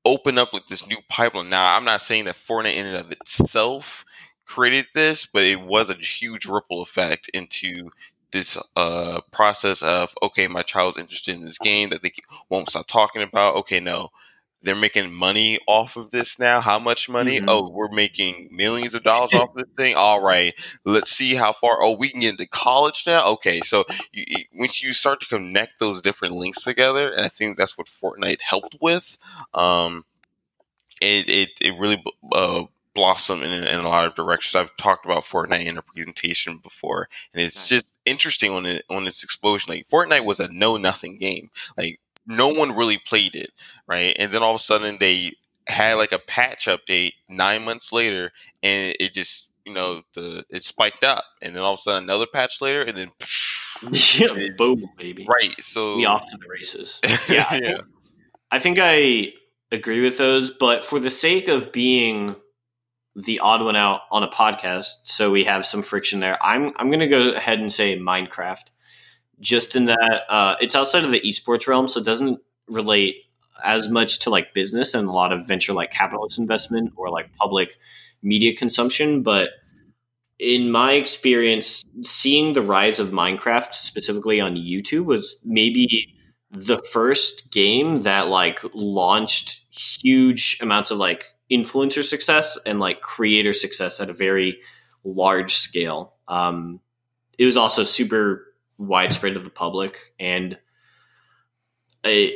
opened 0.05 0.39
up 0.39 0.53
with 0.53 0.67
this 0.67 0.87
new 0.87 0.97
pipeline. 1.09 1.49
Now 1.49 1.75
i'm 1.75 1.85
not 1.85 2.01
saying 2.01 2.25
that 2.25 2.35
fortnite 2.35 2.75
in 2.75 2.85
and 2.85 2.97
of 2.97 3.11
itself 3.11 4.05
created 4.45 4.85
this 4.93 5.25
but 5.25 5.43
it 5.43 5.59
was 5.61 5.89
a 5.89 5.95
huge 5.95 6.45
ripple 6.45 6.81
effect 6.81 7.29
into 7.33 7.89
this 8.31 8.57
uh, 8.75 9.21
process 9.31 9.81
of 9.81 10.13
okay, 10.21 10.47
my 10.47 10.61
child's 10.61 10.97
interested 10.97 11.35
in 11.35 11.45
this 11.45 11.57
game 11.57 11.89
that 11.89 12.01
they 12.01 12.11
won't 12.49 12.69
stop 12.69 12.87
talking 12.87 13.21
about. 13.21 13.55
Okay, 13.55 13.79
no, 13.79 14.09
they're 14.61 14.75
making 14.75 15.13
money 15.13 15.59
off 15.67 15.95
of 15.95 16.11
this 16.11 16.39
now. 16.39 16.59
How 16.59 16.79
much 16.79 17.07
money? 17.07 17.37
Mm-hmm. 17.37 17.49
Oh, 17.49 17.69
we're 17.69 17.91
making 17.91 18.49
millions 18.51 18.93
of 18.93 19.03
dollars 19.03 19.33
off 19.33 19.49
of 19.51 19.55
this 19.55 19.73
thing. 19.77 19.95
All 19.95 20.21
right, 20.21 20.53
let's 20.83 21.11
see 21.11 21.35
how 21.35 21.53
far. 21.53 21.81
Oh, 21.81 21.95
we 21.95 22.09
can 22.09 22.21
get 22.21 22.31
into 22.31 22.47
college 22.47 23.03
now. 23.07 23.25
Okay, 23.27 23.61
so 23.61 23.85
you, 24.11 24.25
you, 24.27 24.43
once 24.55 24.83
you 24.83 24.93
start 24.93 25.21
to 25.21 25.27
connect 25.27 25.79
those 25.79 26.01
different 26.01 26.35
links 26.35 26.63
together, 26.63 27.11
and 27.11 27.25
I 27.25 27.29
think 27.29 27.57
that's 27.57 27.77
what 27.77 27.87
Fortnite 27.87 28.41
helped 28.41 28.75
with. 28.81 29.17
Um, 29.53 30.05
it 31.01 31.29
it 31.29 31.49
it 31.61 31.79
really 31.79 32.03
uh, 32.31 32.63
blossom 32.97 33.43
in, 33.43 33.51
in, 33.51 33.79
a 33.79 33.87
lot 33.87 34.07
of 34.07 34.15
directions. 34.15 34.55
I've 34.55 34.75
talked 34.77 35.05
about 35.05 35.23
Fortnite 35.23 35.65
in 35.65 35.77
a 35.77 35.83
presentation 35.83 36.57
before, 36.57 37.07
and 37.31 37.43
it's 37.43 37.69
just 37.69 37.93
interesting 38.05 38.51
on 38.51 38.65
it 38.65 38.83
on 38.89 39.05
its 39.07 39.23
explosion. 39.23 39.71
Like 39.71 39.87
Fortnite 39.87 40.25
was 40.25 40.39
a 40.39 40.47
know 40.47 40.77
nothing 40.77 41.19
game. 41.19 41.51
Like 41.77 41.99
no 42.25 42.47
one 42.49 42.75
really 42.75 42.97
played 42.97 43.35
it, 43.35 43.51
right? 43.85 44.15
And 44.17 44.31
then 44.31 44.41
all 44.41 44.55
of 44.55 44.59
a 44.59 44.63
sudden 44.63 44.97
they 44.99 45.33
had 45.67 45.93
like 45.93 46.11
a 46.11 46.19
patch 46.19 46.65
update 46.65 47.13
nine 47.29 47.63
months 47.63 47.93
later, 47.93 48.31
and 48.63 48.95
it 48.99 49.13
just 49.13 49.49
you 49.63 49.73
know 49.73 50.01
the 50.15 50.43
it 50.49 50.63
spiked 50.63 51.03
up, 51.03 51.23
and 51.43 51.55
then 51.55 51.61
all 51.61 51.75
of 51.75 51.79
a 51.79 51.81
sudden 51.83 52.03
another 52.03 52.25
patch 52.25 52.61
later, 52.61 52.81
and 52.81 52.97
then 52.97 53.11
yeah, 53.91 54.47
boom, 54.57 54.89
baby, 54.97 55.27
right? 55.29 55.55
So 55.63 55.97
we 55.97 56.05
off 56.07 56.25
to 56.31 56.37
the 56.37 56.49
races. 56.49 56.99
Yeah, 57.29 57.59
yeah. 57.61 57.77
I 58.49 58.57
think 58.57 58.79
I 58.81 59.33
agree 59.71 60.01
with 60.01 60.17
those, 60.17 60.49
but 60.49 60.83
for 60.83 60.99
the 60.99 61.11
sake 61.11 61.47
of 61.47 61.71
being 61.71 62.35
the 63.17 63.39
odd 63.39 63.63
one 63.63 63.75
out 63.75 64.01
on 64.11 64.21
a 64.21 64.27
podcast, 64.27 64.91
so 65.05 65.31
we 65.31 65.43
have 65.43 65.65
some 65.65 65.81
friction 65.81 66.19
there. 66.19 66.37
I'm 66.41 66.71
I'm 66.77 66.89
going 66.89 66.99
to 66.99 67.07
go 67.07 67.29
ahead 67.29 67.59
and 67.59 67.73
say 67.73 67.97
Minecraft, 67.97 68.65
just 69.39 69.75
in 69.75 69.85
that 69.85 70.21
uh, 70.29 70.55
it's 70.61 70.75
outside 70.75 71.03
of 71.03 71.11
the 71.11 71.21
esports 71.21 71.67
realm, 71.67 71.87
so 71.87 71.99
it 71.99 72.05
doesn't 72.05 72.39
relate 72.67 73.15
as 73.63 73.89
much 73.89 74.19
to 74.19 74.29
like 74.29 74.53
business 74.53 74.93
and 74.93 75.07
a 75.07 75.11
lot 75.11 75.33
of 75.33 75.47
venture 75.47 75.73
like 75.73 75.89
capitalist 75.91 76.37
investment 76.37 76.93
or 76.95 77.09
like 77.09 77.35
public 77.35 77.79
media 78.21 78.55
consumption, 78.55 79.23
but 79.23 79.49
in 80.39 80.69
my 80.69 80.93
experience, 80.93 81.83
seeing 82.03 82.53
the 82.53 82.61
rise 82.61 82.99
of 82.99 83.09
Minecraft 83.09 83.73
specifically 83.73 84.39
on 84.39 84.55
YouTube 84.55 85.05
was 85.05 85.37
maybe 85.43 86.13
the 86.51 86.77
first 86.77 87.51
game 87.51 88.01
that 88.01 88.27
like 88.27 88.59
launched 88.75 89.61
huge 89.71 90.59
amounts 90.61 90.91
of 90.91 90.99
like 90.99 91.25
influencer 91.51 92.03
success 92.03 92.57
and 92.65 92.79
like 92.79 93.01
creator 93.01 93.53
success 93.53 93.99
at 93.99 94.09
a 94.09 94.13
very 94.13 94.59
large 95.03 95.55
scale. 95.55 96.15
Um, 96.27 96.79
it 97.37 97.45
was 97.45 97.57
also 97.57 97.83
super 97.83 98.53
widespread 98.77 99.33
to 99.33 99.39
the 99.39 99.49
public, 99.49 99.97
and 100.19 100.57
it, 102.03 102.35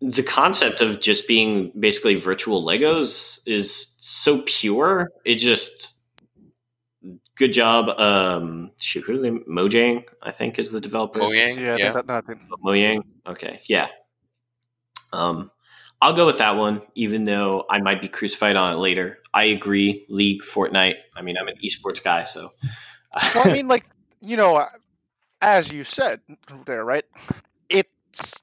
the 0.00 0.22
concept 0.22 0.80
of 0.80 1.00
just 1.00 1.28
being 1.28 1.72
basically 1.78 2.16
virtual 2.16 2.64
Legos 2.64 3.40
is 3.46 3.96
so 3.98 4.42
pure. 4.46 5.10
It 5.24 5.36
just 5.36 5.94
good 7.36 7.52
job. 7.52 7.88
Um, 7.98 8.70
shoot, 8.78 9.04
who 9.04 9.14
are 9.14 9.22
they? 9.22 9.30
Mojang, 9.30 10.04
I 10.22 10.30
think, 10.30 10.58
is 10.58 10.70
the 10.70 10.80
developer. 10.80 11.20
Mojang, 11.20 11.58
yeah, 11.58 11.76
yeah. 11.76 11.92
That, 11.92 12.06
that, 12.06 12.24
Mojang. 12.64 13.02
Okay, 13.26 13.60
yeah. 13.66 13.88
Um, 15.12 15.50
I'll 16.02 16.14
go 16.14 16.26
with 16.26 16.38
that 16.38 16.56
one, 16.56 16.82
even 16.94 17.24
though 17.24 17.66
I 17.68 17.80
might 17.80 18.00
be 18.00 18.08
crucified 18.08 18.56
on 18.56 18.72
it 18.72 18.76
later. 18.76 19.18
I 19.34 19.44
agree. 19.44 20.06
League, 20.08 20.42
Fortnite. 20.42 20.96
I 21.14 21.22
mean, 21.22 21.36
I'm 21.38 21.48
an 21.48 21.56
esports 21.62 22.02
guy, 22.02 22.24
so. 22.24 22.50
well, 23.34 23.48
I 23.48 23.52
mean, 23.52 23.68
like 23.68 23.84
you 24.20 24.36
know, 24.36 24.66
as 25.42 25.70
you 25.70 25.84
said 25.84 26.20
there, 26.64 26.84
right? 26.84 27.04
It's 27.68 28.42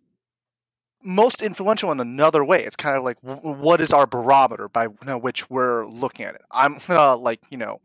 most 1.03 1.41
influential 1.41 1.91
in 1.91 1.99
another 1.99 2.43
way. 2.43 2.63
It's 2.63 2.75
kind 2.75 2.95
of 2.95 3.03
like 3.03 3.17
what 3.21 3.81
is 3.81 3.91
our 3.91 4.05
barometer 4.05 4.69
by 4.69 4.83
you 4.83 4.97
know, 5.05 5.17
which 5.17 5.49
we're 5.49 5.87
looking 5.87 6.25
at 6.25 6.35
it. 6.35 6.41
I'm 6.51 6.77
uh, 6.89 7.17
like 7.17 7.41
you 7.49 7.57
know, 7.57 7.81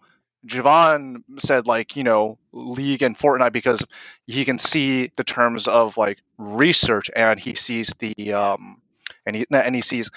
Javon 0.46 1.22
said 1.38 1.66
like 1.66 1.96
you 1.96 2.04
know 2.04 2.36
League 2.52 3.02
and 3.02 3.16
Fortnite 3.16 3.52
because 3.54 3.84
he 4.26 4.44
can 4.44 4.58
see 4.58 5.10
the 5.16 5.24
terms 5.24 5.66
of 5.66 5.96
like 5.96 6.18
research 6.36 7.10
and 7.16 7.40
he 7.40 7.54
sees 7.54 7.94
the 7.98 8.34
um 8.34 8.81
and 9.26 9.36
he 9.36 9.46
and 9.50 9.74
he 9.74 9.80
sees 9.82 10.10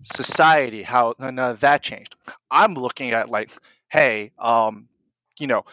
society 0.00 0.82
how 0.82 1.14
that 1.18 1.82
changed. 1.82 2.16
I'm 2.50 2.74
looking 2.74 3.12
at 3.12 3.30
like, 3.30 3.50
hey, 3.88 4.32
um, 4.38 4.88
you 5.38 5.46
know, 5.46 5.64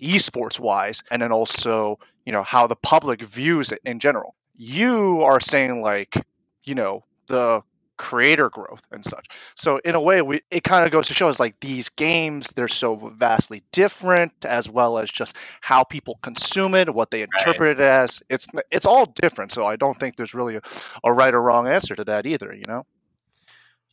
esports 0.00 0.58
wise, 0.58 1.02
and 1.10 1.22
then 1.22 1.32
also 1.32 1.98
you 2.24 2.32
know 2.32 2.42
how 2.42 2.66
the 2.66 2.76
public 2.76 3.22
views 3.22 3.72
it 3.72 3.80
in 3.84 4.00
general. 4.00 4.34
You 4.56 5.22
are 5.22 5.40
saying 5.40 5.82
like, 5.82 6.16
you 6.64 6.74
know, 6.74 7.04
the 7.28 7.62
creator 8.00 8.48
growth 8.48 8.80
and 8.90 9.04
such. 9.04 9.28
So 9.56 9.76
in 9.84 9.94
a 9.94 10.00
way, 10.00 10.22
we 10.22 10.40
it 10.50 10.64
kind 10.64 10.86
of 10.86 10.90
goes 10.90 11.08
to 11.08 11.14
show 11.14 11.28
us 11.28 11.38
like 11.38 11.60
these 11.60 11.90
games 11.90 12.48
they're 12.56 12.66
so 12.66 13.12
vastly 13.14 13.62
different, 13.72 14.32
as 14.42 14.70
well 14.70 14.96
as 14.96 15.10
just 15.10 15.36
how 15.60 15.84
people 15.84 16.18
consume 16.22 16.74
it, 16.74 16.94
what 16.94 17.10
they 17.10 17.20
interpret 17.20 17.78
right. 17.78 17.80
it 17.80 17.80
as. 17.80 18.22
It's 18.30 18.46
it's 18.70 18.86
all 18.86 19.04
different. 19.04 19.52
So 19.52 19.66
I 19.66 19.76
don't 19.76 20.00
think 20.00 20.16
there's 20.16 20.32
really 20.32 20.56
a, 20.56 20.62
a 21.04 21.12
right 21.12 21.34
or 21.34 21.42
wrong 21.42 21.68
answer 21.68 21.94
to 21.94 22.04
that 22.04 22.24
either. 22.24 22.54
You 22.54 22.64
know. 22.66 22.86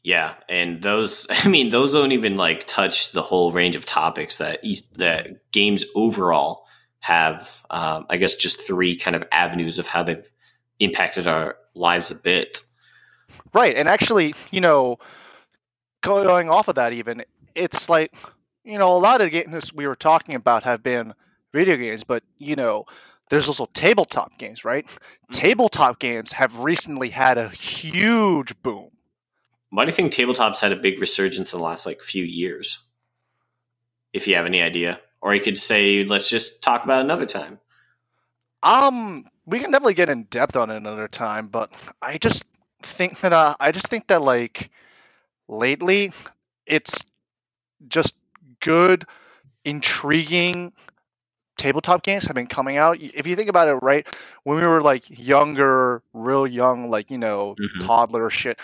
Yeah, 0.04 0.36
and 0.48 0.82
those 0.82 1.28
I 1.30 1.50
mean 1.50 1.68
those 1.68 1.92
don't 1.92 2.14
even 2.14 2.38
like 2.38 2.66
touch 2.66 3.12
the 3.12 3.22
whole 3.22 3.52
range 3.52 3.76
of 3.76 3.86
topics 3.86 4.38
that 4.38 4.62
that 4.96 5.52
games 5.52 5.86
overall 5.96 6.66
have. 7.00 7.62
Um, 7.70 8.06
I 8.10 8.16
guess 8.16 8.36
just 8.36 8.66
three 8.66 8.96
kind 8.96 9.18
of 9.18 9.26
avenues 9.34 9.80
of 9.80 9.88
how 9.88 10.04
they've 10.04 10.32
impacted 10.80 11.28
our 11.28 11.58
lives 11.76 12.10
a 12.10 12.16
bit. 12.16 12.62
Right, 13.58 13.76
and 13.76 13.90
actually, 13.90 14.36
you 14.52 14.62
know, 14.62 15.00
going 16.02 16.48
off 16.48 16.68
of 16.68 16.76
that, 16.76 16.94
even 16.94 17.24
it's 17.56 17.90
like 17.90 18.14
you 18.64 18.78
know 18.78 18.96
a 18.96 19.00
lot 19.00 19.20
of 19.20 19.32
games 19.32 19.74
we 19.74 19.88
were 19.88 19.96
talking 19.96 20.36
about 20.36 20.64
have 20.64 20.84
been 20.84 21.16
video 21.54 21.76
games, 21.76 22.04
but 22.04 22.22
you 22.38 22.56
know, 22.56 22.86
there's 23.32 23.48
also 23.48 23.66
tabletop 23.74 24.38
games, 24.38 24.64
right? 24.64 24.86
Mm-hmm. 24.86 25.32
Tabletop 25.32 25.98
games 25.98 26.32
have 26.34 26.60
recently 26.60 27.10
had 27.10 27.40
a 27.40 27.50
huge 27.50 28.54
boom. 28.62 28.92
Why 29.72 29.86
do 29.86 29.90
you 29.90 29.96
think 29.96 30.14
tabletops 30.14 30.60
had 30.60 30.72
a 30.72 30.76
big 30.76 31.02
resurgence 31.02 31.52
in 31.52 31.58
the 31.58 31.66
last 31.66 31.88
like 31.88 32.04
few 32.04 32.24
years? 32.24 32.78
If 34.14 34.28
you 34.28 34.36
have 34.36 34.46
any 34.46 34.62
idea, 34.62 35.00
or 35.20 35.34
you 35.34 35.42
could 35.42 35.58
say, 35.58 36.04
let's 36.04 36.30
just 36.30 36.62
talk 36.62 36.84
about 36.84 37.02
another 37.02 37.26
time. 37.26 37.58
Um, 38.62 39.26
we 39.48 39.60
can 39.60 39.72
definitely 39.72 39.96
get 39.96 40.10
in 40.10 40.26
depth 40.26 40.56
on 40.56 40.70
it 40.70 40.78
another 40.78 41.08
time, 41.08 41.48
but 41.48 41.74
I 42.04 42.20
just 42.20 42.46
think 42.84 43.20
that 43.22 43.34
uh, 43.34 43.56
I 43.60 43.72
just 43.72 43.88
think 43.88 44.08
that 44.08 44.22
like 44.22 44.70
lately 45.48 46.12
it's 46.66 47.04
just 47.88 48.16
good, 48.60 49.06
intriguing 49.66 50.74
tabletop 51.58 52.04
games 52.04 52.26
have 52.26 52.36
been 52.36 52.48
coming 52.48 52.78
out. 52.78 52.98
If 53.00 53.28
you 53.28 53.36
think 53.36 53.50
about 53.50 53.68
it, 53.68 53.76
right, 53.76 54.08
when 54.44 54.58
we 54.58 54.68
were 54.68 54.82
like 54.82 55.04
younger, 55.10 56.02
real 56.14 56.48
young, 56.48 56.90
like 56.90 57.12
you 57.12 57.18
know, 57.18 57.56
mm-hmm. 57.60 57.86
toddler 57.86 58.30
shit, 58.30 58.60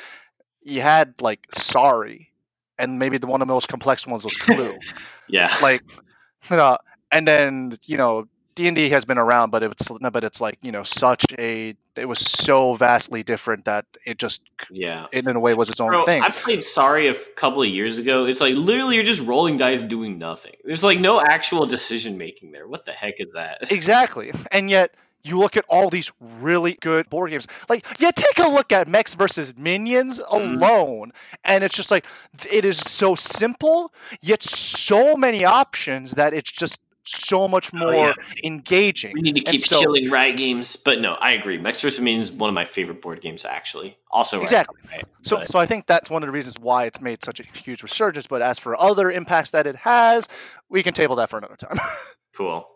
you 0.62 0.82
had 0.82 1.22
like 1.22 1.40
Sorry, 1.54 2.30
and 2.78 3.00
maybe 3.00 3.18
the 3.18 3.28
one 3.28 3.42
of 3.42 3.48
the 3.48 3.54
most 3.54 3.68
complex 3.68 4.08
ones 4.08 4.24
was 4.24 4.36
Clue. 4.36 4.78
yeah, 5.28 5.56
like, 5.62 5.84
you 6.50 6.58
know, 6.58 6.78
and 7.12 7.28
then 7.28 7.78
you 7.84 7.98
know 7.98 8.28
D 8.56 8.68
and 8.68 8.76
D 8.76 8.90
has 8.90 9.06
been 9.06 9.18
around, 9.18 9.50
but 9.50 9.64
it's 9.64 9.90
but 9.90 10.24
it's 10.24 10.42
like 10.42 10.58
you 10.62 10.72
know 10.72 10.84
such 10.84 11.26
a 11.38 11.76
it 11.96 12.08
was 12.08 12.20
so 12.20 12.74
vastly 12.74 13.24
different 13.24 13.66
that 13.66 13.86
it 14.06 14.18
just 14.18 14.42
yeah 14.72 15.08
in, 15.12 15.28
in 15.28 15.36
a 15.36 15.40
way 15.40 15.54
was 15.54 15.70
its 15.70 15.80
own 15.80 15.90
Bro, 15.90 16.06
thing. 16.06 16.22
I 16.22 16.30
played 16.30 16.64
Sorry 16.64 17.08
a 17.08 17.16
couple 17.36 17.62
of 17.62 17.70
years 17.70 17.98
ago. 17.98 18.26
It's 18.26 18.42
like 18.42 18.56
literally 18.56 18.96
you're 18.96 19.04
just 19.04 19.22
rolling 19.22 19.58
dice 19.58 19.82
and 19.82 19.90
doing 19.90 20.18
nothing. 20.18 20.54
There's 20.64 20.84
like 20.84 21.00
no 21.00 21.22
actual 21.22 21.66
decision 21.66 22.18
making 22.18 22.52
there. 22.52 22.68
What 22.68 22.86
the 22.86 22.92
heck 22.92 23.20
is 23.20 23.34
that? 23.34 23.72
Exactly, 23.84 24.32
and 24.52 24.70
yet 24.70 24.96
you 25.24 25.40
look 25.40 25.58
at 25.58 25.66
all 25.70 25.90
these 25.90 26.12
really 26.20 26.78
good 26.82 27.10
board 27.10 27.32
games. 27.32 27.48
Like, 27.70 27.86
yeah, 28.00 28.12
take 28.12 28.40
a 28.40 28.50
look 28.50 28.72
at 28.72 28.88
Mechs 28.88 29.16
versus 29.16 29.54
Minions 29.58 30.20
mm-hmm. 30.20 30.56
alone, 30.56 31.10
mm. 31.10 31.38
and 31.46 31.64
it's 31.64 31.76
just 31.76 31.92
like 31.92 32.06
it 32.52 32.66
is 32.66 32.78
so 32.78 33.16
simple, 33.16 33.94
yet 34.22 34.44
so 34.44 35.16
many 35.16 35.46
options 35.46 36.12
that 36.12 36.34
it's 36.34 36.52
just 36.52 36.80
so 37.06 37.48
much 37.48 37.70
Oh, 37.74 37.78
more 37.78 37.94
yeah. 38.08 38.14
engaging. 38.44 39.14
We 39.14 39.22
need 39.22 39.36
to 39.36 39.52
keep 39.52 39.66
so- 39.66 39.80
killing 39.82 40.10
Riot 40.10 40.38
games, 40.38 40.76
but 40.76 41.02
no, 41.02 41.14
I 41.16 41.32
agree. 41.34 41.58
Mechs 41.58 41.82
vs. 41.82 42.00
Minions 42.00 42.30
is 42.30 42.36
one 42.36 42.50
of 42.50 42.54
my 42.54 42.66
favorite 42.66 43.02
board 43.02 43.22
games, 43.22 43.46
actually. 43.46 43.98
Also, 44.12 44.38
Riot, 44.38 44.44
Exactly. 44.44 44.80
right? 44.92 45.06
So, 45.24 45.38
But- 45.38 45.50
so 45.50 45.60
I 45.60 45.66
think 45.66 45.86
that's 45.88 46.10
one 46.10 46.24
of 46.24 46.28
the 46.28 46.32
reasons 46.34 46.56
why 46.60 46.86
it's 46.86 47.02
made 47.02 47.24
such 47.24 47.40
a 47.40 47.44
huge 47.44 47.84
resurgence. 47.84 48.28
But 48.28 48.42
as 48.42 48.58
for 48.60 48.80
other 48.80 49.12
impacts 49.12 49.52
that 49.52 49.68
it 49.68 49.76
has, 49.76 50.28
we 50.70 50.82
can 50.84 50.94
table 50.94 51.16
that 51.18 51.30
for 51.30 51.38
another 51.38 51.56
time. 51.58 51.78
cool. 52.36 52.70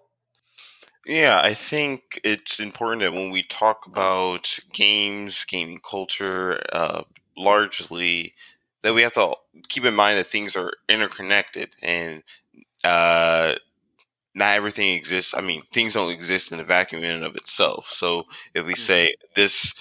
Yeah, 1.05 1.39
I 1.41 1.53
think 1.53 2.19
it's 2.25 2.59
important 2.59 3.01
that 3.01 3.13
when 3.13 3.31
we 3.31 3.43
talk 3.43 3.85
about 3.87 4.59
games, 4.73 5.45
gaming 5.45 5.79
culture, 5.89 6.61
uh, 6.73 7.03
largely, 7.37 8.33
that 8.81 8.93
we 8.93 9.03
have 9.03 9.13
to 9.13 9.33
keep 9.69 9.85
in 9.85 9.95
mind 9.95 10.19
that 10.19 10.27
things 10.27 10.57
are 10.57 10.73
interconnected 10.89 11.69
and 11.81 12.23
uh, 12.83 13.55
not 14.37 14.55
everything 14.55 14.93
exists. 14.93 15.33
I 15.35 15.41
mean, 15.41 15.63
things 15.73 15.95
don't 15.95 16.11
exist 16.11 16.51
in 16.51 16.59
a 16.59 16.63
vacuum 16.63 17.03
in 17.03 17.15
and 17.15 17.25
of 17.25 17.35
itself. 17.35 17.89
So 17.89 18.25
if 18.53 18.65
we 18.65 18.75
say 18.75 19.15
this, 19.35 19.73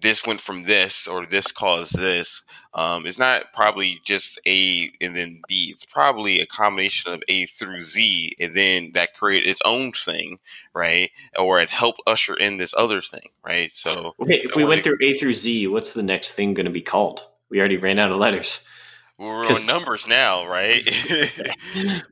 this 0.00 0.26
went 0.26 0.40
from 0.40 0.64
this 0.64 1.06
or 1.06 1.26
this 1.26 1.52
caused 1.52 1.96
this, 1.96 2.42
um, 2.74 3.06
it's 3.06 3.20
not 3.20 3.52
probably 3.54 4.00
just 4.04 4.40
A 4.46 4.90
and 5.00 5.16
then 5.16 5.40
B. 5.48 5.70
It's 5.72 5.84
probably 5.84 6.40
a 6.40 6.46
combination 6.46 7.12
of 7.12 7.22
A 7.28 7.46
through 7.46 7.82
Z, 7.82 8.36
and 8.40 8.56
then 8.56 8.90
that 8.94 9.14
created 9.14 9.48
its 9.48 9.60
own 9.64 9.92
thing, 9.92 10.40
right? 10.74 11.10
Or 11.38 11.60
it 11.60 11.70
helped 11.70 12.02
usher 12.06 12.34
in 12.34 12.56
this 12.56 12.74
other 12.76 13.02
thing, 13.02 13.30
right? 13.44 13.70
So 13.72 14.14
Okay, 14.20 14.40
if 14.42 14.56
we 14.56 14.64
went 14.64 14.82
through 14.82 14.98
A 15.02 15.14
through 15.14 15.34
Z, 15.34 15.68
what's 15.68 15.92
the 15.92 16.02
next 16.02 16.32
thing 16.32 16.54
going 16.54 16.66
to 16.66 16.72
be 16.72 16.82
called? 16.82 17.24
We 17.48 17.60
already 17.60 17.76
ran 17.76 18.00
out 18.00 18.10
of 18.10 18.18
letters. 18.18 18.64
We're 19.18 19.44
on 19.44 19.66
numbers 19.66 20.08
now, 20.08 20.46
right? 20.46 20.88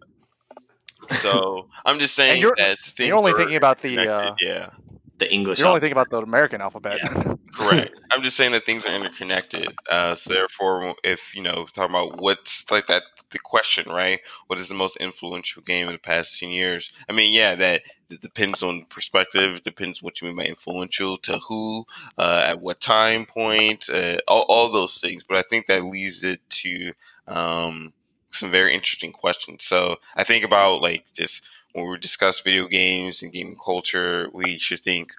so 1.17 1.69
I'm 1.85 1.99
just 1.99 2.15
saying 2.15 2.41
you're- 2.41 2.55
that 2.59 2.81
things 2.81 3.09
you're 3.09 3.19
only 3.19 3.33
thinking 3.33 3.57
about 3.57 3.81
the, 3.81 4.09
uh, 4.09 4.35
yeah. 4.41 4.71
The 5.19 5.33
English. 5.33 5.59
You're 5.59 5.67
only 5.67 5.79
alphabet. 5.79 5.81
thinking 5.81 5.93
about 6.01 6.11
the 6.11 6.19
American 6.19 6.61
alphabet. 6.61 7.01
Correct. 7.53 7.93
I'm 8.13 8.23
just 8.23 8.37
saying 8.37 8.53
that 8.53 8.65
things 8.65 8.87
are 8.87 8.95
interconnected. 8.95 9.67
Uh, 9.91 10.15
so 10.15 10.33
therefore, 10.33 10.95
if 11.03 11.35
you 11.35 11.43
know, 11.43 11.67
talking 11.75 11.93
about 11.93 12.21
what's 12.21 12.71
like 12.71 12.87
that, 12.87 13.03
the 13.31 13.41
question, 13.41 13.89
right? 13.91 14.21
What 14.47 14.61
is 14.61 14.69
the 14.69 14.77
most 14.77 14.97
influential 14.99 15.63
game 15.63 15.87
in 15.87 15.93
the 15.93 15.99
past 15.99 16.39
ten 16.39 16.51
years? 16.51 16.93
I 17.09 17.13
mean, 17.13 17.33
yeah, 17.33 17.57
that 17.57 17.83
it 18.11 18.21
depends 18.21 18.63
on 18.63 18.85
perspective. 18.91 19.65
Depends 19.65 20.01
what 20.01 20.21
you 20.21 20.29
mean 20.29 20.37
by 20.37 20.45
influential 20.45 21.19
to 21.19 21.39
who, 21.39 21.85
uh, 22.17 22.43
at 22.47 22.61
what 22.61 22.81
time 22.81 23.27
point, 23.27 23.91
uh, 23.91 24.19
all, 24.29 24.43
all 24.43 24.71
those 24.71 25.01
things. 25.01 25.25
But 25.29 25.39
I 25.39 25.43
think 25.43 25.67
that 25.67 25.83
leads 25.83 26.23
it 26.23 26.49
to 26.49 26.93
um, 27.27 27.93
some 28.33 28.51
very 28.51 28.75
interesting 28.75 29.13
questions. 29.13 29.65
So 29.65 29.97
I 30.17 30.25
think 30.25 30.45
about 30.45 30.83
like 30.83 31.05
just 31.15 31.43
when 31.73 31.89
we 31.89 31.99
discuss 31.99 32.41
video 32.41 32.67
games 32.67 33.23
and 33.23 33.33
gaming 33.33 33.57
culture, 33.63 34.29
we 34.33 34.59
should 34.59 34.81
think 34.81 35.13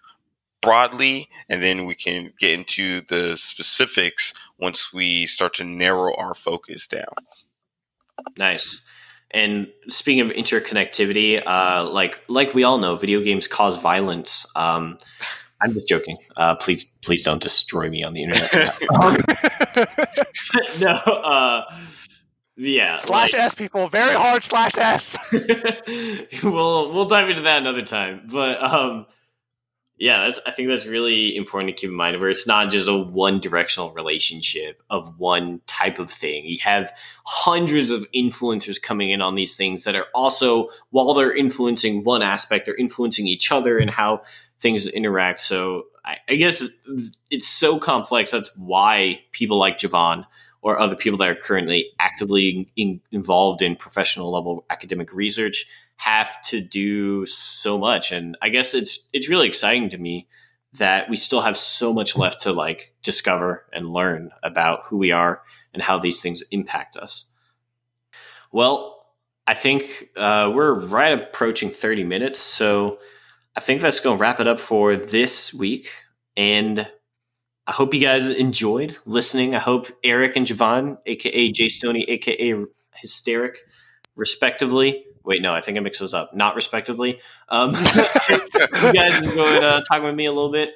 broadly, 0.61 1.29
and 1.47 1.63
then 1.63 1.85
we 1.85 1.95
can 1.95 2.33
get 2.39 2.51
into 2.51 3.01
the 3.01 3.37
specifics 3.37 4.33
once 4.57 4.91
we 4.93 5.25
start 5.25 5.53
to 5.55 5.63
narrow 5.63 6.13
our 6.15 6.35
focus 6.35 6.87
down. 6.87 7.13
Nice. 8.37 8.81
And 9.31 9.67
speaking 9.89 10.21
of 10.21 10.29
interconnectivity, 10.29 11.41
uh, 11.45 11.89
like 11.89 12.23
like 12.27 12.53
we 12.53 12.63
all 12.63 12.79
know, 12.79 12.95
video 12.95 13.21
games 13.21 13.47
cause 13.47 13.79
violence. 13.79 14.45
Um, 14.55 14.97
I'm 15.61 15.73
just 15.73 15.87
joking. 15.87 16.17
Uh, 16.35 16.55
please, 16.55 16.85
please 17.03 17.23
don't 17.23 17.41
destroy 17.41 17.89
me 17.89 18.03
on 18.03 18.13
the 18.13 18.23
internet. 18.23 18.79
no. 20.79 20.91
Uh, 20.91 21.63
yeah. 22.59 22.97
slash 22.97 23.33
like- 23.33 23.41
S 23.41 23.55
people, 23.55 23.87
very 23.87 24.13
hard 24.13 24.43
slash 24.43 24.77
S. 24.77 25.17
we'll 26.43 26.93
we'll 26.93 27.05
dive 27.05 27.29
into 27.29 27.43
that 27.43 27.61
another 27.61 27.83
time. 27.83 28.27
But 28.31 28.61
um, 28.61 29.05
yeah, 29.97 30.25
that's, 30.25 30.39
I 30.45 30.51
think 30.51 30.69
that's 30.69 30.85
really 30.85 31.35
important 31.35 31.75
to 31.75 31.79
keep 31.79 31.89
in 31.89 31.95
mind. 31.95 32.19
Where 32.19 32.29
it's 32.29 32.45
not 32.45 32.69
just 32.69 32.87
a 32.87 32.97
one 32.97 33.39
directional 33.39 33.91
relationship 33.93 34.81
of 34.89 35.17
one 35.17 35.61
type 35.67 35.99
of 35.99 36.11
thing. 36.11 36.45
You 36.45 36.59
have 36.63 36.91
hundreds 37.25 37.91
of 37.91 38.09
influencers 38.11 38.81
coming 38.81 39.09
in 39.09 39.21
on 39.21 39.35
these 39.35 39.55
things 39.55 39.83
that 39.83 39.95
are 39.95 40.07
also, 40.13 40.69
while 40.89 41.13
they're 41.13 41.35
influencing 41.35 42.03
one 42.03 42.21
aspect, 42.21 42.65
they're 42.65 42.75
influencing 42.75 43.27
each 43.27 43.51
other 43.51 43.77
and 43.77 43.89
how 43.89 44.21
things 44.59 44.87
interact. 44.87 45.39
So 45.41 45.83
I, 46.03 46.17
I 46.27 46.35
guess 46.35 46.63
it's 47.29 47.47
so 47.47 47.79
complex. 47.79 48.31
That's 48.31 48.55
why 48.57 49.21
people 49.31 49.57
like 49.57 49.77
Javon 49.77 50.25
or 50.61 50.79
other 50.79 50.95
people 50.95 51.17
that 51.17 51.29
are 51.29 51.35
currently 51.35 51.91
actively 51.99 52.69
in, 52.75 53.01
involved 53.11 53.61
in 53.61 53.75
professional 53.75 54.31
level 54.31 54.65
academic 54.69 55.13
research 55.13 55.65
have 55.97 56.41
to 56.41 56.61
do 56.61 57.25
so 57.25 57.77
much. 57.77 58.11
And 58.11 58.37
i 58.41 58.49
guess 58.49 58.73
it's 58.73 59.07
it's 59.13 59.29
really 59.29 59.47
exciting 59.47 59.89
to 59.89 59.97
me 59.97 60.27
that 60.73 61.09
we 61.09 61.17
still 61.17 61.41
have 61.41 61.57
so 61.57 61.93
much 61.93 62.15
left 62.15 62.41
to 62.41 62.53
like 62.53 62.93
discover 63.01 63.65
and 63.73 63.89
learn 63.89 64.31
about 64.43 64.85
who 64.85 64.97
we 64.97 65.11
are 65.11 65.41
and 65.73 65.81
how 65.81 65.97
these 65.97 66.21
things 66.21 66.43
impact 66.51 66.97
us. 66.97 67.25
Well 68.51 68.95
i 69.47 69.53
think 69.55 70.09
uh, 70.15 70.51
we're 70.53 70.79
right 70.85 71.13
approaching 71.13 71.71
30 71.71 72.03
minutes 72.03 72.39
so 72.39 72.99
i 73.57 73.59
think 73.59 73.81
that's 73.81 73.99
going 73.99 74.15
to 74.15 74.21
wrap 74.21 74.39
it 74.39 74.47
up 74.47 74.59
for 74.59 74.95
this 74.95 75.53
week. 75.53 75.89
And 76.37 76.87
I 77.69 77.71
hope 77.71 77.93
you 77.93 77.99
guys 77.99 78.31
enjoyed 78.31 78.97
listening. 79.05 79.53
I 79.53 79.59
hope 79.59 79.91
Eric 80.03 80.35
and 80.35 80.47
Javon, 80.47 80.97
aka 81.05 81.51
Jay 81.51 81.67
Stoney, 81.67 82.01
aka 82.09 82.65
Hysteric, 82.95 83.59
respectively. 84.15 85.05
Wait, 85.23 85.43
no, 85.43 85.53
I 85.53 85.61
think 85.61 85.77
I 85.77 85.81
mixed 85.81 85.99
those 85.99 86.15
up. 86.15 86.33
Not 86.33 86.55
respectively. 86.55 87.19
Um, 87.47 87.75
you 88.29 88.93
guys 88.93 89.21
enjoyed 89.21 89.63
uh, 89.63 89.83
talking 89.87 90.05
with 90.05 90.15
me 90.15 90.25
a 90.25 90.31
little 90.31 90.51
bit 90.51 90.71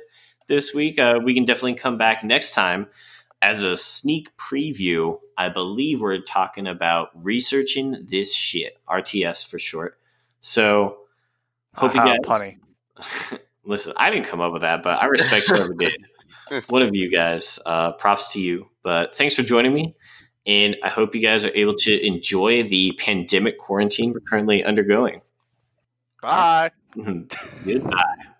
this 0.48 0.72
week. 0.76 1.00
Uh, 1.00 1.20
we 1.24 1.34
can 1.34 1.46
definitely 1.46 1.74
come 1.74 1.98
back 1.98 2.24
next 2.24 2.54
time 2.54 2.86
as 3.42 3.64
a 3.64 3.76
sneak 3.76 4.30
preview. 4.38 5.20
I 5.36 5.50
believe 5.50 6.00
we're 6.00 6.22
talking 6.22 6.68
about 6.68 7.10
researching 7.16 8.06
this 8.08 8.36
shit, 8.36 8.78
RTS 8.88 9.50
for 9.50 9.58
short. 9.58 9.98
So, 10.42 10.98
hope 11.74 11.96
you 11.96 12.02
Aha, 12.02 12.18
guys. 12.24 12.58
punny. 13.00 13.40
Listen, 13.66 13.94
I 13.98 14.12
didn't 14.12 14.28
come 14.28 14.42
up 14.42 14.54
with 14.54 14.62
that, 14.62 14.84
but 14.84 15.02
I 15.02 15.06
respect 15.06 15.48
whoever 15.50 15.74
did. 15.74 15.98
One 16.68 16.82
of 16.82 16.96
you 16.96 17.10
guys, 17.10 17.60
uh, 17.66 17.94
props 17.94 18.34
to 18.34 18.42
you. 18.42 18.70
But 18.84 19.16
thanks 19.16 19.36
for 19.36 19.44
joining 19.44 19.74
me. 19.74 19.96
And 20.46 20.76
I 20.84 20.90
hope 20.90 21.16
you 21.16 21.22
guys 21.22 21.46
are 21.46 21.56
able 21.56 21.76
to 21.76 22.06
enjoy 22.06 22.64
the 22.64 22.92
pandemic 23.00 23.58
quarantine 23.58 24.12
we're 24.12 24.20
currently 24.20 24.64
undergoing. 24.64 25.22
Bye. 26.22 26.72
Goodbye. 27.66 28.33